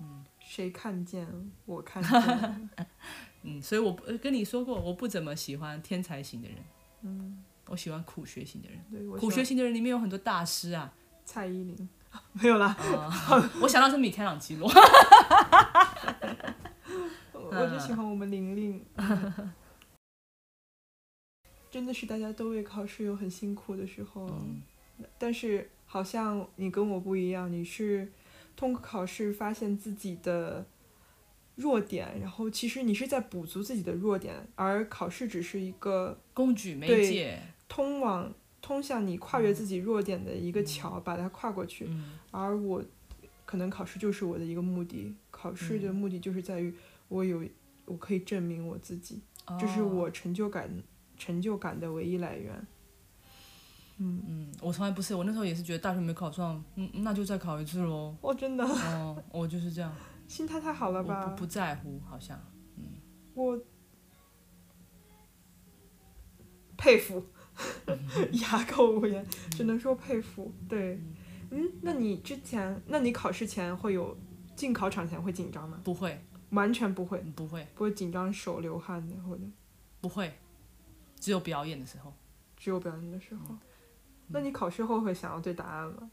[0.00, 1.28] 嗯谁看见
[1.64, 2.70] 我看见？
[3.42, 6.58] 嗯，所以我不呃跟你说过，我不怎么喜欢天才型的人，
[7.02, 8.78] 嗯，我喜欢苦学型的人。
[8.90, 10.92] 对，苦学型的人里面有很多大师啊，
[11.24, 11.88] 蔡依林，
[12.32, 14.70] 没有啦， 啊，我想到是米开朗基罗。
[17.32, 18.84] 我就喜欢我们玲玲。
[21.70, 24.60] 真的是大家都为考试有很辛苦的时候，嗯。
[25.18, 28.10] 但是好像你跟我不一样，你是
[28.56, 30.66] 通过考试发现自己的
[31.54, 41.86] 弱点，然后其实你是在补足自己的弱点，而考试只是一个工具媒介，通往通向你跨越自己弱点的一个桥，把它跨过去。
[41.88, 42.18] 嗯。
[42.30, 42.84] 而我
[43.50, 46.72] 可能考试就是我的一个目的，考试的目的就是在于
[47.08, 47.42] 我有
[47.84, 49.20] 我可以证明我自己，
[49.58, 50.70] 这是哦我成就感
[51.18, 52.64] 成就感的唯一来源。
[53.98, 58.16] 嗯，嗯，我从来不是，我那时候也是觉得大学没考上，嗯，那就再考一次喽。
[58.20, 59.92] 哦，真的 哦，我就是这样，
[60.28, 61.26] 心态太好了我吧？
[61.26, 62.38] 不不在乎，好像，
[62.76, 62.84] 嗯
[63.34, 63.60] 我
[66.78, 67.26] 佩服，
[68.40, 70.54] 哑口无言，只能说佩服。
[70.68, 71.14] 对，嗯，
[71.82, 74.16] 那你之前，那你考试前会有
[74.54, 75.80] 进考场前会紧张吗？
[75.84, 79.42] 不会，完全不会，嗯不会，不会紧张手流汗的，或者
[80.00, 80.32] 不会，
[81.18, 82.12] 只有表演的时候，
[82.56, 83.42] 只有表演的时候。
[83.48, 83.58] 嗯
[84.32, 86.08] 那你考试后会想要对答案吗？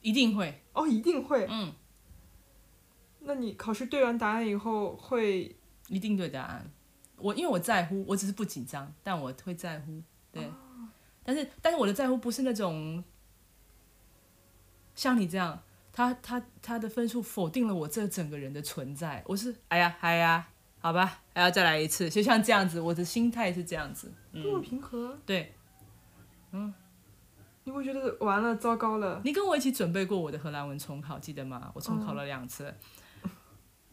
[0.00, 1.46] 一定会，哦，一定会。
[1.48, 1.72] 嗯，
[3.20, 6.68] 那你考试对完答案以后会一定对答案。
[7.16, 10.44] 我因为我在乎，我只是不紧张，但我会在乎，对。
[10.46, 10.54] 哦
[11.22, 13.04] 但是但是我的在乎不是那种
[14.94, 19.22] 像你这样，他他他的分数否定了我这整个人的存在。
[19.26, 20.48] 我是哎呀哎呀，
[20.80, 24.12] 好吧，还要再来一次，就像这样子，我的心态是这样子。
[24.32, 25.54] 这么嗯，平和，对
[27.62, 29.20] 你会觉得完了，糟糕了。
[29.22, 31.70] 你跟我一起准备过我的荷兰文重考，记得吗？
[31.74, 32.74] 我重考了两次。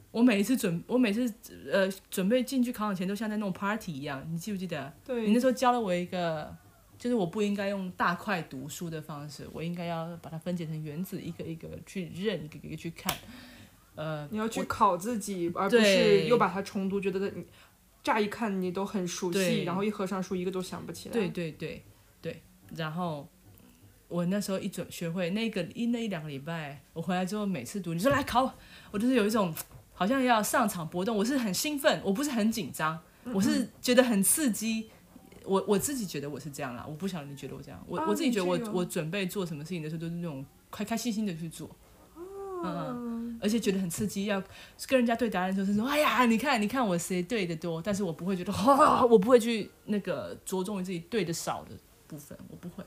[0.10, 1.32] 我每一次准，我每次
[1.72, 4.92] 呃准备进去考场前都像在弄 party 一样，你记不记得？
[5.06, 6.56] 对你那，时候教了我一个，
[6.98, 13.16] 就是我不应该用大块读书的方式，我应该要把它分解成原子，一个一个去认，一个一个去看。
[13.96, 17.46] 呃，你要去考自己，而不是又把它重读，觉得你
[18.04, 21.14] 乍一看你都很熟悉，然后一合上书一个都想不起来。
[21.14, 21.84] 对对对
[22.22, 22.42] 对，
[22.76, 23.28] 然后
[24.08, 28.54] 我那时候一准学会那个一那一两个礼拜，我回来之后每次读，你说来考，
[28.92, 29.54] 我就是有一种
[29.94, 33.00] 好像要上场搏动，我是很兴奋，我不是很紧张，
[33.34, 34.90] 我是觉得很刺激。
[35.48, 37.84] 我我自己觉得我是这样啦，我不晓得你觉得我这样。
[37.88, 41.70] 我、啊我自己觉得我我准备做什么事情的时候，都是那种开开心心的去做。
[42.64, 44.42] 嗯而且觉得很刺激，要
[44.88, 51.76] 跟人家对答案的时候是说，哎呀，你看，你看我谁对的多，但是我不会觉得，哇， 我不会去那个着重于自己对的少的
[52.08, 52.84] 部分，我不会。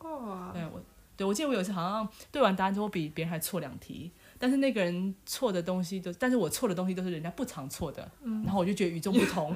[0.00, 0.82] 哦，对我，
[1.16, 8.42] 对我记得我有一次好像对完答案之后比别人还错两题，但是那个人错的东西都，但是我错的东西都是人家不常错的，嗯。
[8.44, 9.54] 然后我就觉得与众不同，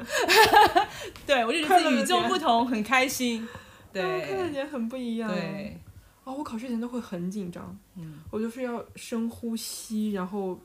[1.26, 3.46] 对我就觉得与众不同，很开心，
[3.92, 4.02] 对。
[4.02, 5.28] 我看到对你也很不一样。
[5.30, 5.78] 对，
[6.24, 10.60] 哦，我考试前都会很紧张，嗯，我就是要深呼吸，然后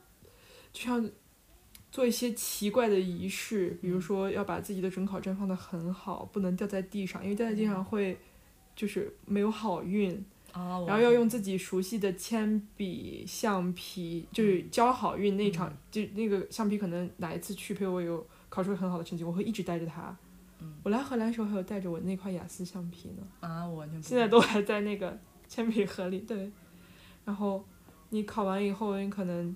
[0.73, 1.09] 就像
[1.91, 8.17] 做一些奇怪的仪式，比如说要把自己的准考证放得很好，不能掉在地上，因为掉在地上会
[8.75, 10.25] 就是没有好运。
[10.53, 20.15] 啊，然后要用自己熟悉的铅笔、橡皮，就是交好运那场，就那个橡皮可能哪一次去陪我有考出很好的成绩，我会一直带着它。
[20.81, 23.23] 我来荷兰时候还有带着我那块雅思橡皮呢。
[23.41, 25.15] 啊，我完全现在都还在那个
[25.47, 26.19] 铅笔盒里。
[26.21, 26.51] 对，
[27.23, 27.63] 然后
[28.09, 29.55] 你考完以后，你可能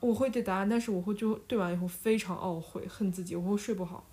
[0.00, 4.04] 我会对答案，但是我会就对完以后非常懊悔，恨自己，我会睡不好。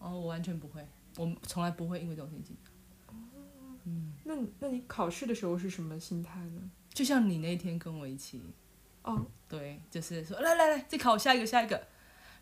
[0.00, 0.84] 哦，我完全不会，
[1.16, 2.56] 我从来不会因为这种事情。
[4.24, 6.70] 那那你考试的时候是什么心态呢？
[6.92, 8.40] 就像你那天跟我一起，
[9.02, 11.86] 哦，对，就是说来来来，再考下一个下一个，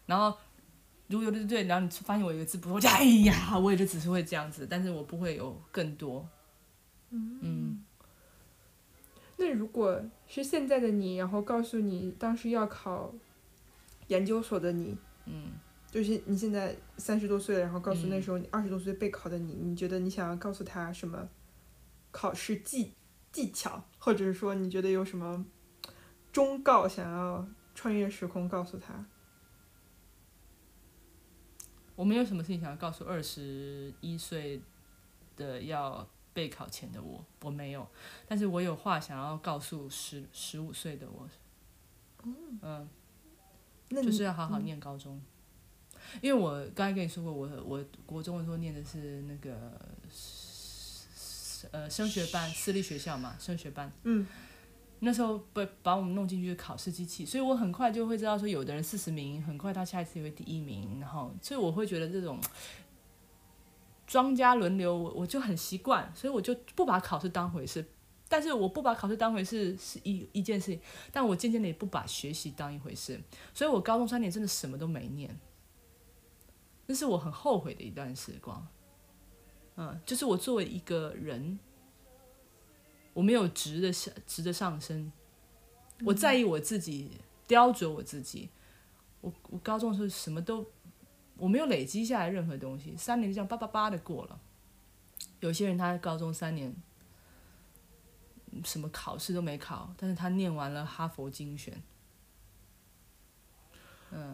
[0.06, 0.38] 然后
[1.08, 6.26] 如果有的对对，然后你发现我有一个字不会，我就哎呀，我也就只是会这样子，但是我不会有更多。
[7.10, 7.84] 嗯，
[9.36, 13.12] 那如果是现在的你，然后告诉你当时要考
[14.06, 15.52] 研究所的你，嗯，
[15.94, 18.10] 就是你现在三十多岁了，然后告诉嗯。
[18.10, 21.28] 那时候你二十多岁备考的你，你觉得你想要告诉他什么
[22.10, 22.92] 考试技
[23.30, 25.46] 技巧，或者是说你觉得有什么
[26.32, 29.06] 忠告想要穿越时空告诉他？
[31.94, 34.60] 我没有什么事情想要告诉二十一岁
[35.36, 37.86] 的要备考前的我，我没有，
[38.26, 41.28] 但是我有话想要告诉十十五岁的我，
[42.62, 42.88] 嗯，
[43.90, 45.22] 那就是要好好念高中，
[46.20, 49.78] 因为我刚才跟你说过，我我国中的时候念的是那个
[51.70, 53.92] 呃升学班，私立学校嘛，升学班。
[54.04, 54.26] 嗯，
[55.00, 62.38] 那时候被把我们弄进去考试机器，所以我很快就会知道说，有的人四十名，很快他下一次也会第一名，然后所以我会觉得这种
[64.06, 67.84] 庄家轮流，我我就很习惯，所以我就不把考试当回事。
[68.26, 70.80] 但是我不把考试当回事是一一件事情，
[71.12, 73.20] 但我渐渐的也不把学习当一回事，
[73.52, 75.38] 所以我高中三年真的什么都没念，
[76.86, 78.66] 那是我很后悔的一段时光。
[79.76, 81.58] 嗯，就是我作为一个人，
[83.12, 85.10] 我没有直的上直的上升，
[86.04, 87.10] 我在意我自己，
[87.46, 88.50] 雕琢我自己。
[89.20, 90.64] 我我高中的时候什么都
[91.36, 94.40] 我没有累积下来任何东西，三年就这样叭叭叭的过了。
[95.40, 96.74] 有些人他高中三年
[98.52, 101.82] 嗯什么考试都没考，但是他念完了哈佛精选。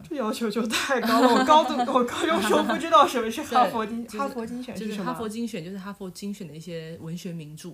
[0.07, 1.35] 这要求就太高了。
[1.35, 7.69] 我高中我高中时候不知道什么是哈佛精就是哈佛精选什么就是哈佛精选，就是哈佛精选的一些文学名著，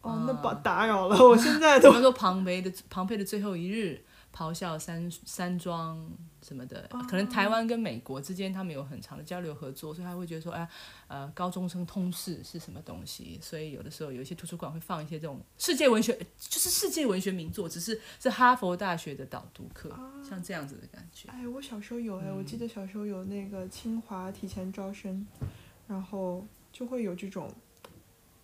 [0.00, 4.02] 哦，那把打扰了，我现在都比如说庞培的庞培的最后一日，
[4.34, 5.98] 咆哮山山庄
[6.42, 10.68] 什么的，可能台湾跟美国之间他们有很长的交流合作，所以他会觉得说，哎，
[11.06, 13.38] 呃，高中生通识是什么东西？
[13.40, 19.96] 所以有的时候有一些图书馆会放一些这种世界文学，就是世界文学名作，只是是哈佛大学的导读课，
[20.28, 21.28] 像这样子的感觉。
[21.28, 25.26] 哎，我小时候有哎，我记得小时候有那个清华提前招生，
[25.86, 27.48] 然后就会有这种，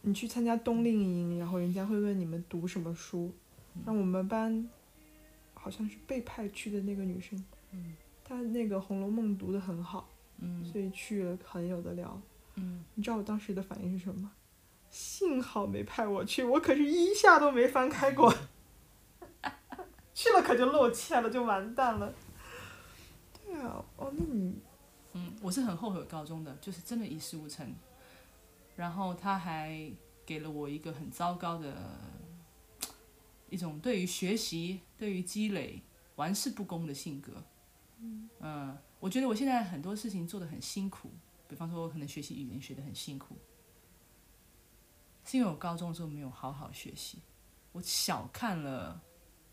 [0.03, 3.33] 你去参加冬令营，然后人家会问你们读什么书，
[3.85, 4.69] 那我们班
[5.55, 7.45] 好像是被派去的那个女生，
[8.25, 12.21] 她那个《红楼梦》读得很好，嗯所以去了很有的聊。
[12.57, 14.33] 嗯，你知道我当时的反应是什么吗？
[14.91, 18.35] 幸好没派我去，我可是一下都没翻开过，
[20.15, 22.13] 去了可就露怯了，就完蛋了。
[23.45, 24.55] 对啊，哦，那你
[25.13, 27.75] 嗯，我是很后悔高中的，就是真的一事无成。
[28.77, 29.91] 然后他还
[30.25, 31.75] 给了我一个很糟糕的
[33.51, 35.83] 一种对于学习、对于积累
[36.17, 37.33] 玩世不恭的性格。
[38.01, 41.11] 嗯，我觉得我现在很多事情做的很辛苦，
[41.49, 43.37] 比方说我可能学习语言学得很辛苦，
[45.25, 47.19] 是因为我高中的时候没有好好学习，
[47.73, 49.03] 我小看了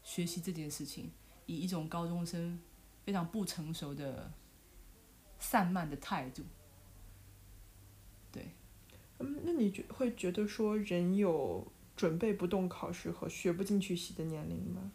[0.04, 1.12] 学习这件事情，
[1.46, 2.60] 以一种高中生
[3.04, 4.32] 非常不成熟的
[5.40, 6.44] 散漫的态度。
[8.32, 8.52] 对，
[9.20, 14.92] 嗯，那你觉会觉得说人有准备不动考试和学不进去习的年龄吗？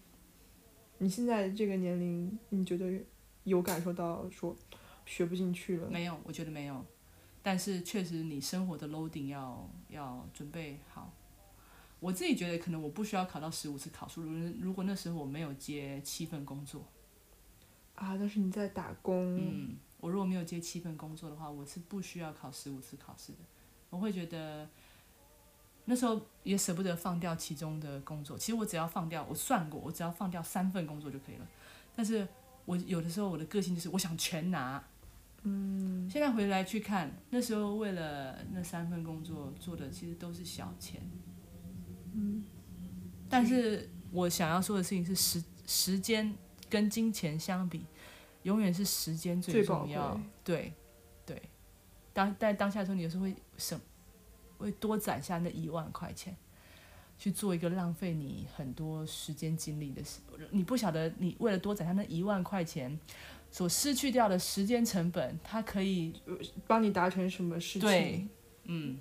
[0.99, 3.03] 你现在这个年龄，你觉得
[3.51, 4.57] 有感受到说
[5.05, 5.91] 学不进去了？
[5.91, 6.85] 没有，我觉得没有。
[7.43, 11.13] 但是确实，你生活的 loading 要要准备好。
[11.99, 14.23] 我自己觉得，可能我不需要考到十五次考试。
[14.23, 16.87] 如如果那时候我没有接七份工作，
[17.95, 23.39] 啊，但是你在打工，嗯，我如果没有接七份工作的话，我是不需要考十五次考试的。
[23.91, 24.69] 我会觉得
[25.85, 28.39] 那时候也舍不得放掉其中的工作。
[28.39, 31.47] 其实我只要放掉，我算过，我只要放掉三份工作就可以了。
[31.97, 32.27] 但是
[32.71, 34.83] 我有的时候我的个性就是我想全拿。
[35.43, 41.01] 嗯，现在回来去看，那时候为了那三份工作做的其实都是小钱。
[42.13, 42.45] 嗯，
[43.29, 46.33] 但是我想要说的事情是时时间
[46.69, 47.85] 跟金钱相比，
[48.45, 50.21] 永远是时间最重要。
[50.45, 50.73] 对，
[51.27, 51.43] 对。
[52.13, 53.81] 当在当下的时候，你有时候会省，
[54.59, 56.37] 会多攒下那一万块钱，
[57.21, 60.21] 去做一个浪费你很多时间精力的事。
[60.51, 62.99] 你不晓得，你为了多攒下那一万块钱，
[63.51, 66.15] 所失去掉的时间成本，它可以
[66.67, 67.81] 帮你达成什么事情？
[67.81, 68.27] 对，
[68.65, 68.99] 嗯，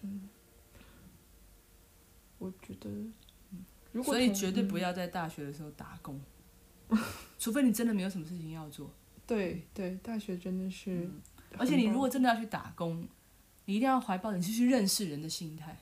[2.40, 3.08] 我觉得所以
[3.94, 6.20] 如果同绝对不要在大学的时候打工，
[7.40, 8.92] 除非你真的没有什么事情要做。
[9.26, 11.10] 对对，大学真的是
[11.58, 13.08] 而且你如果真的要去打工，
[13.64, 15.78] 你一定要怀抱你是去认识人的心态。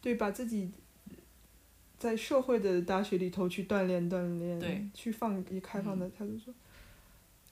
[0.00, 0.70] 对把自己
[1.98, 6.54] 在社会的大学里头去锻炼锻炼，对，去放以开放的态度说，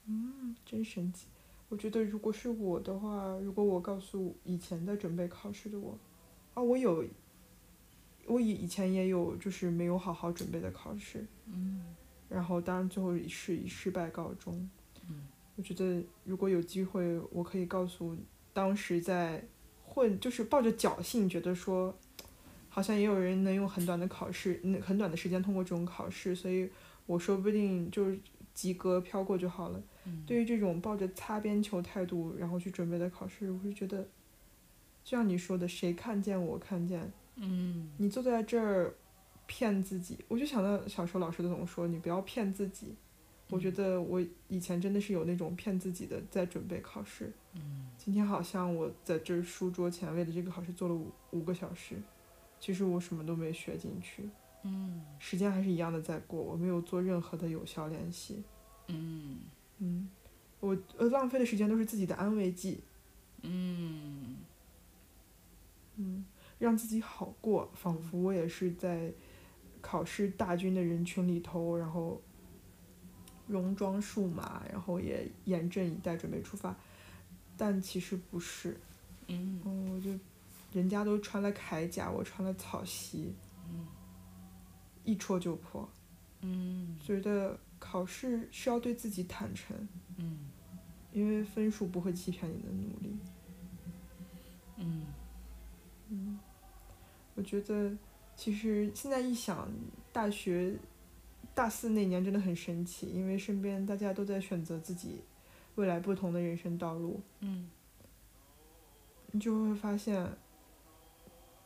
[0.06, 1.26] 嗯，真神奇。
[1.70, 5.98] 我觉得如果是我的话，如果我告诉以前在准备考试的我，
[6.52, 7.04] 啊，我有，
[8.26, 11.94] 我以以前也有就是没有好好准备的考试，嗯。
[12.28, 14.68] 然后当然最后是以失败告终。
[15.08, 15.26] 嗯。
[15.56, 18.16] 我觉得如果有机会，我可以告诉
[18.52, 19.44] 当时在
[19.94, 21.96] 混，就是抱着侥幸，觉得说，
[22.68, 26.68] 好像也有人能用很短的考试，嗯，很短的时间通过这种考试，所以
[27.06, 28.18] 我说不定就是
[28.52, 29.82] 及格飘过就好了。
[30.06, 34.02] 嗯对于这种抱着擦边球态度然后去准备的考试，我是觉得，
[35.04, 38.94] 就像你说的，谁看见我看见，嗯你坐在这儿
[39.46, 42.96] 骗自己，我就想到小时候老师都总说你不要骗自己。
[43.50, 47.32] 我觉得我以前真的是有那种骗自己的，在准备考试。
[47.54, 51.96] 嗯今天好像我在这书桌前为了这个考试做了五五个小时，
[52.58, 54.28] 其实我什么都没学进去，
[54.62, 58.42] 嗯时间还是一样的在过，我没有做任何的有效练习。
[58.88, 59.38] 嗯
[59.78, 60.08] 嗯，
[60.60, 62.80] 我呃浪费的时间都是自己的安慰剂。
[63.42, 64.36] 嗯
[65.96, 66.24] 嗯，
[66.58, 69.12] 让自己好过，仿佛我也是在
[69.80, 72.20] 考试大军的人群里头，然后
[73.48, 76.74] 戎装数码，然后也严阵以待，准备出发。
[77.56, 78.78] 但其实不是，
[79.28, 80.10] 嗯嗯，我就
[80.72, 83.34] 人家都穿了铠甲，我穿了草席，
[83.68, 83.86] 嗯
[85.04, 85.88] 一戳就破。
[86.40, 89.76] 嗯觉得考试是要对自己坦诚，
[90.16, 90.50] 嗯
[91.12, 93.16] 因为分数不会欺骗你的努力。
[94.76, 95.06] 嗯
[96.08, 96.38] 嗯，
[97.36, 97.96] 我觉得
[98.34, 99.70] 其实现在一想，
[100.12, 100.76] 大学
[101.54, 105.22] 大四那年真的很神奇，因为身边大家都在选择自己
[105.76, 107.70] 未来不同的人生道路，嗯。
[109.30, 110.28] 你就会发现，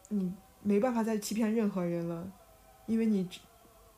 [0.08, 0.32] 你
[0.62, 2.32] 没办法再欺骗任何人了，
[2.86, 3.28] 因为你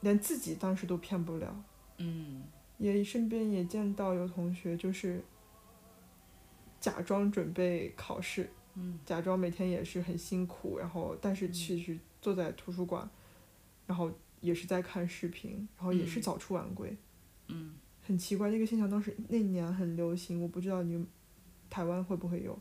[0.00, 1.64] 连自己当时都骗不了。
[1.98, 2.42] 嗯。
[2.78, 5.22] 也身边也见到有同学就是
[6.80, 8.98] 假装准备考试，嗯。
[9.04, 13.08] 假装每天也是很辛苦，然后但是其实坐在图书馆，
[13.86, 14.10] 然后
[14.40, 16.22] 也是在看视频，然后也是嗯。
[16.22, 16.96] 早出晚归，
[17.48, 17.74] 嗯。
[18.02, 21.06] 很奇怪，那个现象当时那年很流行，我不知道你们
[21.68, 22.58] 台湾会不会有，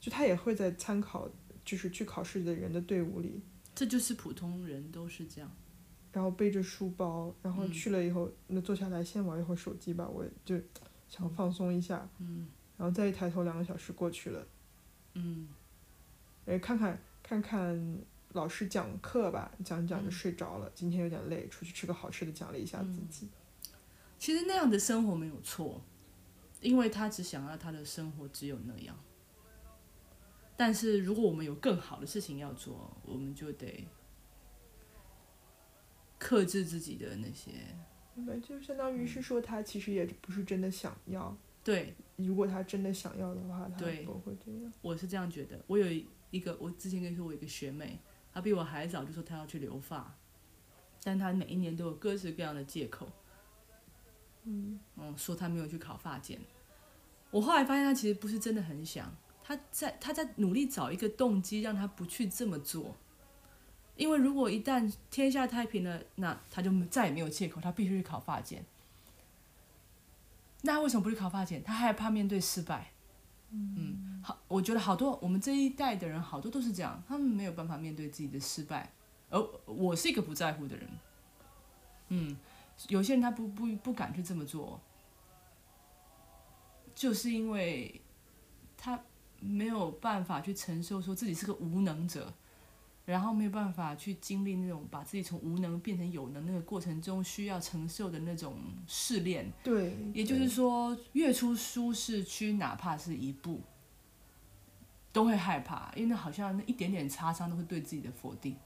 [0.00, 1.30] 就他也会在参考
[1.64, 3.42] 就是去考试的人的队伍里，
[3.74, 5.50] 这就是普通人都是这样。
[6.10, 7.72] 然后背着书包，然后嗯。
[7.72, 10.58] 去了以后，那坐下来先玩一会儿手机吧，我就
[11.08, 12.48] 想放松一下，嗯。
[12.78, 14.46] 然后再一抬头两个小时过去了。
[15.14, 15.48] 嗯。
[16.46, 17.98] 哎，看看看看
[18.32, 23.28] 老师讲课吧，讲着讲着嗯睡着了，今天有点累，出去吃个好吃的奖励一下自己。
[24.18, 25.80] 其实那样的生活没有错，
[26.60, 28.96] 因为他只想要他的生活只有那样。
[30.56, 33.86] 但是如果我们有更好的事情要做，我们就得
[36.18, 37.52] 克制自己的那些。
[38.42, 44.72] 就相当于是说他其实也不是真的想要，对，如果他真的想要的话，他对不会这样。
[44.82, 45.64] 我是这样觉得。
[45.68, 45.86] 我有
[46.32, 47.96] 一个，我之前跟你说，我有一个学妹，
[48.38, 50.14] 她比我还早就说他要去留发，
[51.02, 53.08] 但他每一年都有各式各样的借口，
[54.44, 56.38] 嗯嗯，说他没有去考发检。
[57.32, 59.12] 我后来发现他其实不是真的很想，
[59.42, 62.94] 他在他在努力找一个动机让他不去这么做。
[63.96, 68.64] 因为如果一旦天下太平了，那他就再也没有借口，他必须去考发检。
[70.62, 71.60] 那他为什么不去考发检？
[71.64, 72.92] 他害怕面对失败。
[73.50, 78.92] 嗯，好，我觉得好多我们这一代的人，好多都是这样，他们没有办法面对自己的失败，
[79.30, 80.88] 而我是一个不在乎的人。
[82.08, 82.36] 嗯，
[82.88, 84.80] 有些人他不不不敢去这么做，
[86.94, 88.00] 就是因为
[88.76, 89.00] 他
[89.40, 92.32] 没有办法去承受说自己是个无能者，
[93.04, 98.56] 然后没有办法去经历那种把自己从无能变成有能那个过程中需要承受的那种
[98.86, 99.50] 试炼。
[99.62, 103.60] 对，也就是说，越出舒适区，哪怕是一步，
[105.18, 108.56] 都会害怕，因为那好像那一点点擦伤都会对自己的否定。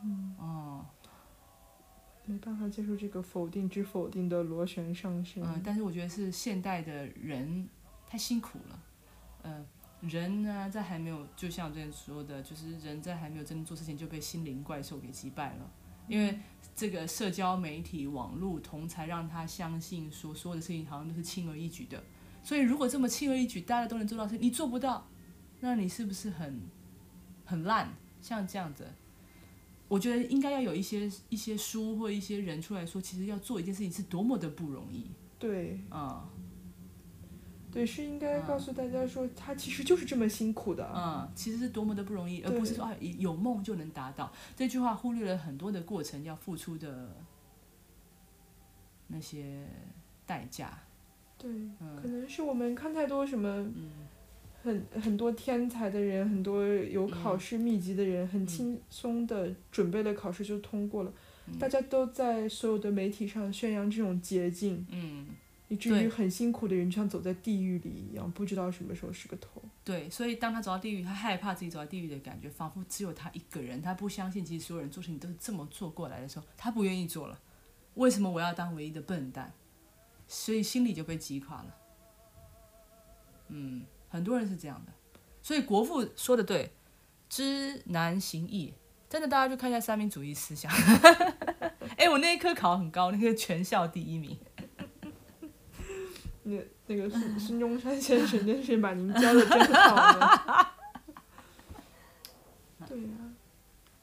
[0.00, 0.86] 嗯，哦，
[2.24, 5.42] 没办法接受这个否定之否定的螺旋上升。
[5.44, 7.68] 嗯，但是我觉得是现代的人
[8.06, 8.80] 太辛苦了。
[9.42, 9.66] 嗯、
[10.02, 15.68] 人呢，在还没有，就像我之前说的，就是人在还没有真正做事情就被心灵怪兽给击败了，
[16.06, 16.38] 因为
[16.76, 22.00] 这个社交媒体、网络同才让他相信说所有的事情好像都是轻而易举的，
[22.44, 25.04] 所以如果这么轻而易举，大家都能做到的事，你做不到，
[25.60, 26.60] 那你是不是很
[27.44, 27.92] 很烂？
[28.20, 28.84] 像这样子，
[29.86, 36.28] 我觉得应该要有一些一些书或一些人出来说，其实要做一件事情是多么的不容易对啊。
[37.70, 40.90] 对，是应该告诉大家说，他其实就是这么辛苦的。
[40.92, 44.32] 嗯，其实是多么的不容易，而不是说啊有梦就能达到。
[44.56, 47.14] 这句话忽略了很多的过程要付出的
[49.06, 49.68] 那些
[50.26, 50.76] 代价。
[51.36, 51.50] 对，
[52.00, 53.90] 可能是我们看太多什么，嗯
[54.62, 61.12] 很很多天才的人，很多有考试秘籍的人，很轻松的准备了考试就通过了。
[61.58, 64.86] 大家都在所有的媒体上宣扬这种捷径。
[64.90, 65.26] 嗯。
[65.70, 69.60] 以至于很辛苦的人，就像走在地狱里一样，不知道什么时候是个头。
[69.84, 73.82] 对，所以当他走到地狱，他害怕自己走到地狱的感觉，仿佛只有他一个人。
[73.82, 77.38] 他不相信，其实所有人做事情都是这么做过来的时候，他不愿意做了。
[77.96, 79.52] 为什么我要当唯一的笨蛋？
[80.26, 81.76] 所以心里就被击垮了。
[83.48, 84.92] 嗯，很多人是这样的。
[85.42, 86.72] 所以国父说的对，
[87.28, 88.74] 知难行易。
[89.08, 90.70] 真的，大家去看一下三民主义思想。
[91.96, 94.36] 哎，我那一科考很高，那个全校第一名。
[96.44, 100.66] 那那个孙孙中山先生真是把您教的真好呢。
[102.86, 103.08] 对呀，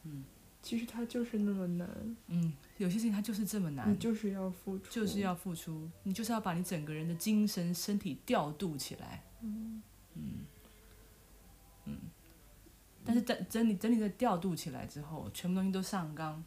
[0.04, 0.24] 嗯，
[0.62, 1.88] 其实他就是那么难。
[2.28, 3.92] 嗯，有些事情他就是这么难。
[3.92, 4.86] 你就是要付出。
[4.90, 9.24] 就是要付出，你就是要把你整个人的精神、身体调度起来。
[9.42, 9.84] 嗯
[10.16, 10.46] 嗯
[11.86, 11.98] 嗯。
[13.06, 16.44] 但是整整理整理的调度起来之后，全部东西都上纲，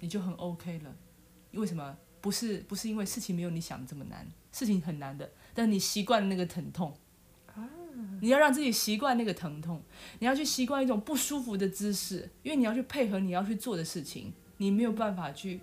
[0.00, 0.96] 你就很 OK 了。
[1.52, 1.96] 为什么？
[2.20, 6.92] 不是不是因为事情没有你想的这么难，事情很难的，但是你习惯了那个疼痛，
[8.20, 9.80] 你要让自己习惯那个疼痛，
[10.18, 15.60] 你要去习惯一种不舒服的姿势，因为你要去配合你要去做的事情，你没有办法去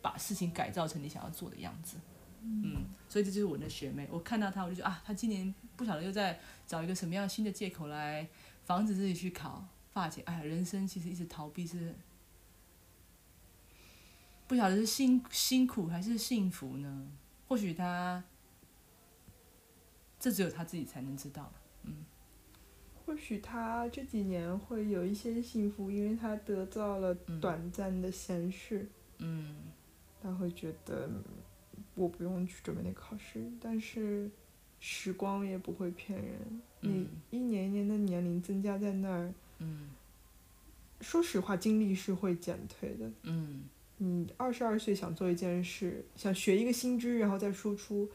[0.00, 1.96] 把事情改造成你想要做的样子，
[2.42, 8.28] 嗯，所以这就是我的学妹，我看到她我就觉得啊，她今年不晓得又在找一个什么样新的借口来
[8.64, 11.94] 防止自己去考发姐，哎呀，人生其实一直逃避是。
[14.46, 17.08] 不晓得是辛辛苦还是幸福呢？
[17.46, 18.24] 或许她，
[20.18, 21.52] 这只有她自己才能知道。
[21.82, 22.04] 嗯，
[23.04, 28.86] 或许他这几年会有一些幸福，因为他得到了短暂的闲适。
[29.18, 29.56] 嗯，
[30.22, 31.10] 他会觉得
[31.98, 34.30] 我不用去准备那个考试，但是
[34.80, 36.60] 时光也不会骗人。
[36.80, 39.90] 你一年一年的年龄增加在那儿，嗯，
[41.00, 43.10] 说实话，精力是会减退的。
[43.24, 43.64] 嗯。
[44.00, 48.08] 你二十二岁想做一件事，想学一个新知，然后再输出，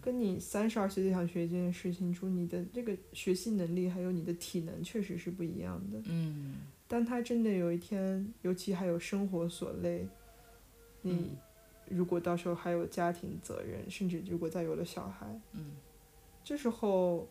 [0.00, 6.00] 跟你三十二岁就想学一件事情，出你的这个学习能力还有你的体能确实是不一样的。
[6.06, 6.54] 嗯，
[6.88, 10.08] 当他真的有一天，尤其还有生活所累，
[11.02, 11.32] 你
[11.88, 15.72] 如果到时候还有家庭责任，甚至如果再有了小孩，嗯，
[16.44, 17.28] 这时候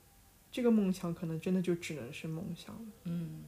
[0.52, 2.92] 这个梦想可能真的就只能是梦想了。
[3.04, 3.44] 嗯。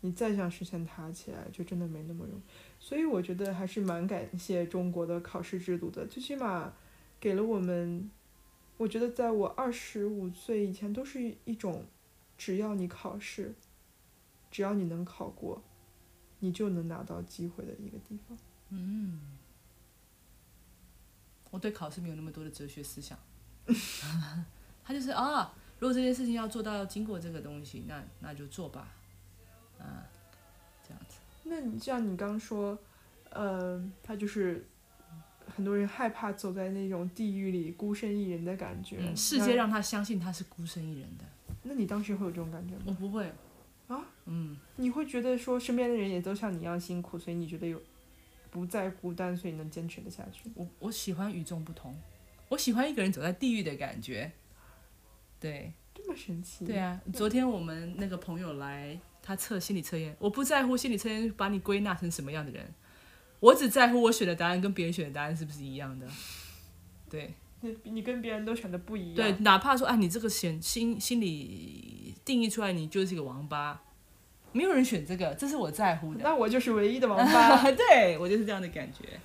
[0.00, 2.42] 你再想实现它起来，就真的没那么容易。
[2.78, 6.72] 所以我觉得还是蛮感谢中国的考试制度的，最起码
[7.18, 8.08] 给了我们。
[8.76, 11.84] 我觉得在我二十五岁以前，都是一种，
[12.36, 13.52] 只要你考试，
[14.52, 15.60] 只要你能考过，
[16.38, 18.38] 你就能拿到机会的一个地方。
[18.68, 19.20] 嗯，
[21.58, 23.18] 我对考试没有那么多的哲学思想。
[24.84, 28.86] 他就是啊，如果这件事情要做到，要经过这个东西，那那就做吧。
[29.80, 30.06] 啊，
[30.86, 31.16] 这样子。
[31.42, 32.78] 那你像你刚说，
[33.30, 34.64] 嗯，他就是
[35.56, 39.12] 很多人害怕走在那种地狱里孤身一人的感觉。
[39.16, 41.24] 世界让他相信他是孤身一人的。
[41.64, 42.82] 那你当时会有这种感觉吗？
[42.86, 43.32] 我不会。
[43.88, 44.06] 啊？
[44.26, 44.56] 嗯。
[44.76, 47.82] 你会觉得说身边的人也都像你一样辛苦，所以你觉得有
[48.50, 50.50] 不再孤单，所以能坚持的下去？
[50.54, 51.94] 我我喜欢与众不同，
[52.48, 54.32] 我喜欢一个人走在地狱的感觉。
[55.40, 55.72] 对。
[55.94, 56.64] 这么神奇。
[56.64, 58.98] 对啊，昨天我们那个朋友来。
[59.20, 62.72] 他测心理测验，我不在乎心理测验把你归纳成什么样的人，
[63.40, 66.06] 我只在乎我选的答案跟别人选的答案是不是一样的。
[67.10, 69.16] 对，你你跟别人都选的不一样。
[69.16, 73.82] 对，哪怕说啊，你这个选心心理定义出来，你就是一个王八，
[74.52, 76.20] 没有人选这个，这是我在乎的。
[76.22, 77.70] 那我就是唯一的王 八。
[77.70, 79.20] 对我就是这样的感觉。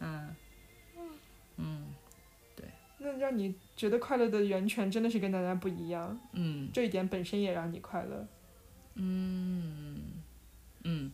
[0.00, 0.34] 嗯
[1.56, 1.86] 嗯，
[2.54, 2.66] 对。
[2.98, 6.18] 那让你觉得快乐的源泉真的是跟大家不一样。
[6.32, 8.26] 嗯，这一点本身也让你快乐。
[8.94, 10.02] 嗯，
[10.84, 11.12] 嗯，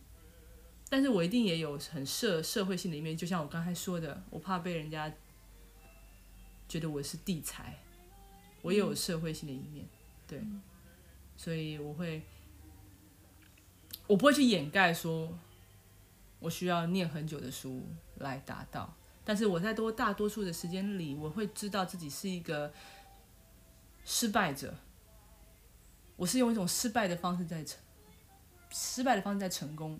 [0.89, 5.11] 但是我一定也有很社社会性的一面，就像我刚才说的，我怕被人家
[6.67, 7.77] 觉得我是地才，
[8.63, 9.85] 我也有社会性的一面，
[10.27, 10.41] 对，
[11.37, 12.23] 所以我会，
[14.07, 15.35] 我不会去掩盖说，
[16.39, 17.81] 我需要念很久的书
[18.17, 22.71] 来达到，但是我在多大多数的时间里，我会知道自己是一个
[24.03, 24.75] 失败者。
[26.17, 27.77] 我是用一种失败的方式在成，
[28.69, 29.99] 失败的方式在成功。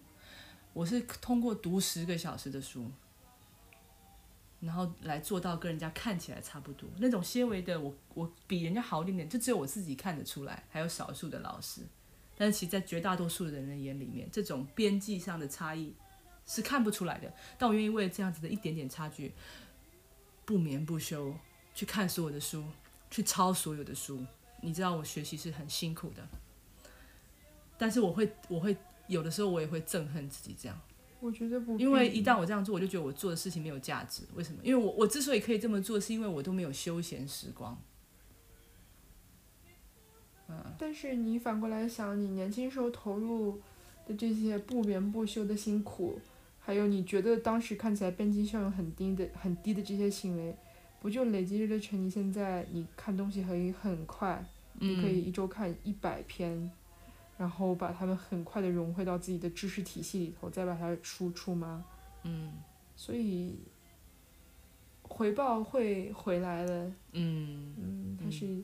[0.71, 2.89] 我是通过读十个小时的书，
[4.59, 11.81] 然后来做到跟人家看起来差不多那种些微的，我我比人家好一点点，就只有我自己看得出来，还有少数的老师。
[12.37, 15.93] 但是其实，在绝大多数的人的眼里面，这种边际上的差异
[16.45, 17.33] 是看不出来的。
[17.57, 19.31] 但我愿意为了这样子的一点点差距，
[20.45, 21.33] 不眠不休
[21.73, 22.63] 去看所有的书，
[23.09, 24.25] 去抄所有的书。
[24.61, 26.27] 你知道，我学习是很辛苦的，
[27.77, 28.75] 但是我会，我会
[29.07, 30.79] 有的时候我也会憎恨自己这样。
[31.19, 34.23] 我觉得不必，因为一旦我这样做，我就觉得我做的事情没有价值。
[34.35, 34.59] 为什么？
[34.63, 37.79] 因为我我之所以可以这么做，是因为我都没有休闲时光。
[40.77, 43.59] 但是你反过来想，你年轻时候投入
[44.07, 46.19] 的这些不眠不休的辛苦，
[46.59, 50.55] 还有你觉得当时看起来边际效用很低的很低的这些行为，
[50.99, 54.43] 不就累积着成你现在你看东西可以很快，
[54.79, 56.71] 你可以一周看一百篇，
[57.37, 61.85] 然后把它们很快的融汇到自己的知识体系里头，再把它输出吗？
[62.23, 62.53] 嗯。
[62.97, 63.59] 所以
[65.01, 68.57] 回报会回来的，嗯，嗯，它是，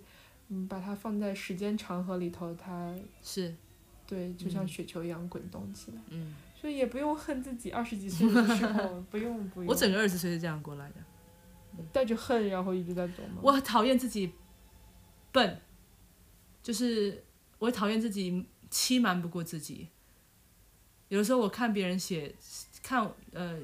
[0.53, 2.93] 嗯，把它放在时间长河里头，它
[3.23, 3.55] 是
[4.05, 5.97] 对，就像嗯雪球一样滚动起来。
[6.09, 9.69] 嗯，所以也不用恨自己二十几岁的时候， 不用不用。
[9.69, 10.95] 我整个二十岁是这样过来的。
[11.93, 13.39] 带着恨，然后一直在走吗？
[13.41, 14.33] 我讨厌自己
[15.31, 15.61] 笨，
[16.61, 17.23] 就是
[17.57, 19.87] 我讨厌自己欺瞒不过自己。
[21.07, 22.35] 有的时候我看别人写，
[22.83, 23.57] 看呃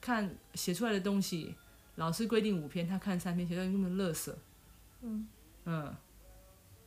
[0.00, 1.54] 看写出来的东西，
[1.94, 4.34] 老师规定五篇，他看三篇，写出来根本垃圾。
[5.02, 5.28] 嗯
[5.66, 5.96] 嗯，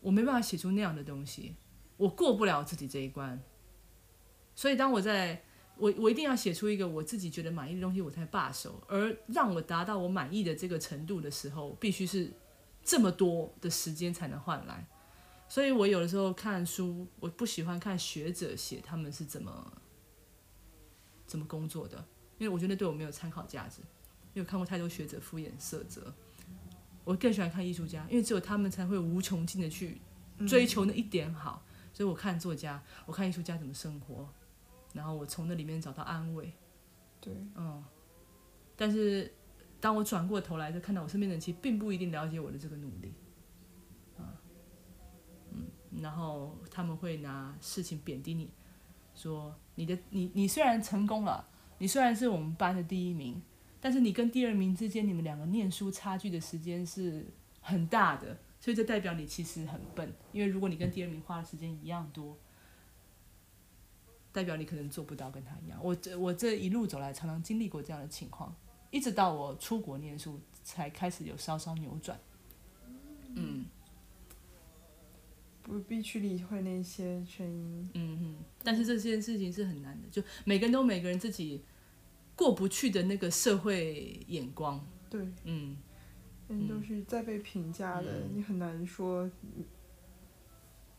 [0.02, 1.56] 我没办法写出那样的东西，
[1.98, 3.42] 我过不了自己这一关。
[4.56, 5.44] 所以当我在
[5.78, 8.82] 我我一定要写出一个我自己觉得满意的东西，我才罢手。
[8.88, 12.32] 而让我达到我满意的这个程度的时候，必须是
[12.84, 14.88] 这么多的时间才能换来。
[15.48, 19.74] 所以我有的时候看书，我不喜欢看学者写他们是怎么
[21.26, 21.98] 怎么工作的，
[22.38, 23.82] 因为我觉得对我没有参考价值。
[24.36, 26.14] 因为看过太多学者敷衍塞责，
[27.10, 30.00] 我更喜欢看艺术家，因为只有他们才会无穷尽的去
[30.48, 31.66] 追求那一点好。
[31.92, 34.30] 所以我看作家，我看艺术家怎么生活，
[34.94, 36.54] 然后我从那里面找到安慰。
[37.20, 37.84] 对，嗯，
[38.76, 39.34] 但是
[39.80, 43.12] 当我转过头来，就看到我身边的人其实并不一定了解我的这个努力，
[44.20, 44.38] 啊，
[45.52, 45.66] 嗯，
[46.00, 48.52] 然后他们会拿事情贬低你，
[49.16, 51.44] 说你的你你虽然成功了，
[51.80, 53.42] 你虽然是我们班的第一名，
[53.80, 57.26] 但是你跟第二名之间，你们两个念书差距的时间是
[57.62, 62.38] 很大的，所以这代表你其实很笨，因为如果你跟第二名花的时间一样多。
[64.32, 65.80] 代表你可能做不到跟他一样。
[65.82, 68.56] 我这我这一路走来，常常经历过这样的情况，
[68.92, 72.18] 一直到我出国念书，才开始有稍稍扭转。
[73.34, 73.66] 嗯
[75.64, 77.90] 不必去理会那些声音。
[77.96, 81.64] 嗯嗯，但是这件事情是很难的，就每个人都每个人自己
[82.40, 84.80] 过不去的那个社会眼光。
[85.10, 85.76] 对，嗯
[86.48, 89.30] 人都是在被评价的，嗯你很难说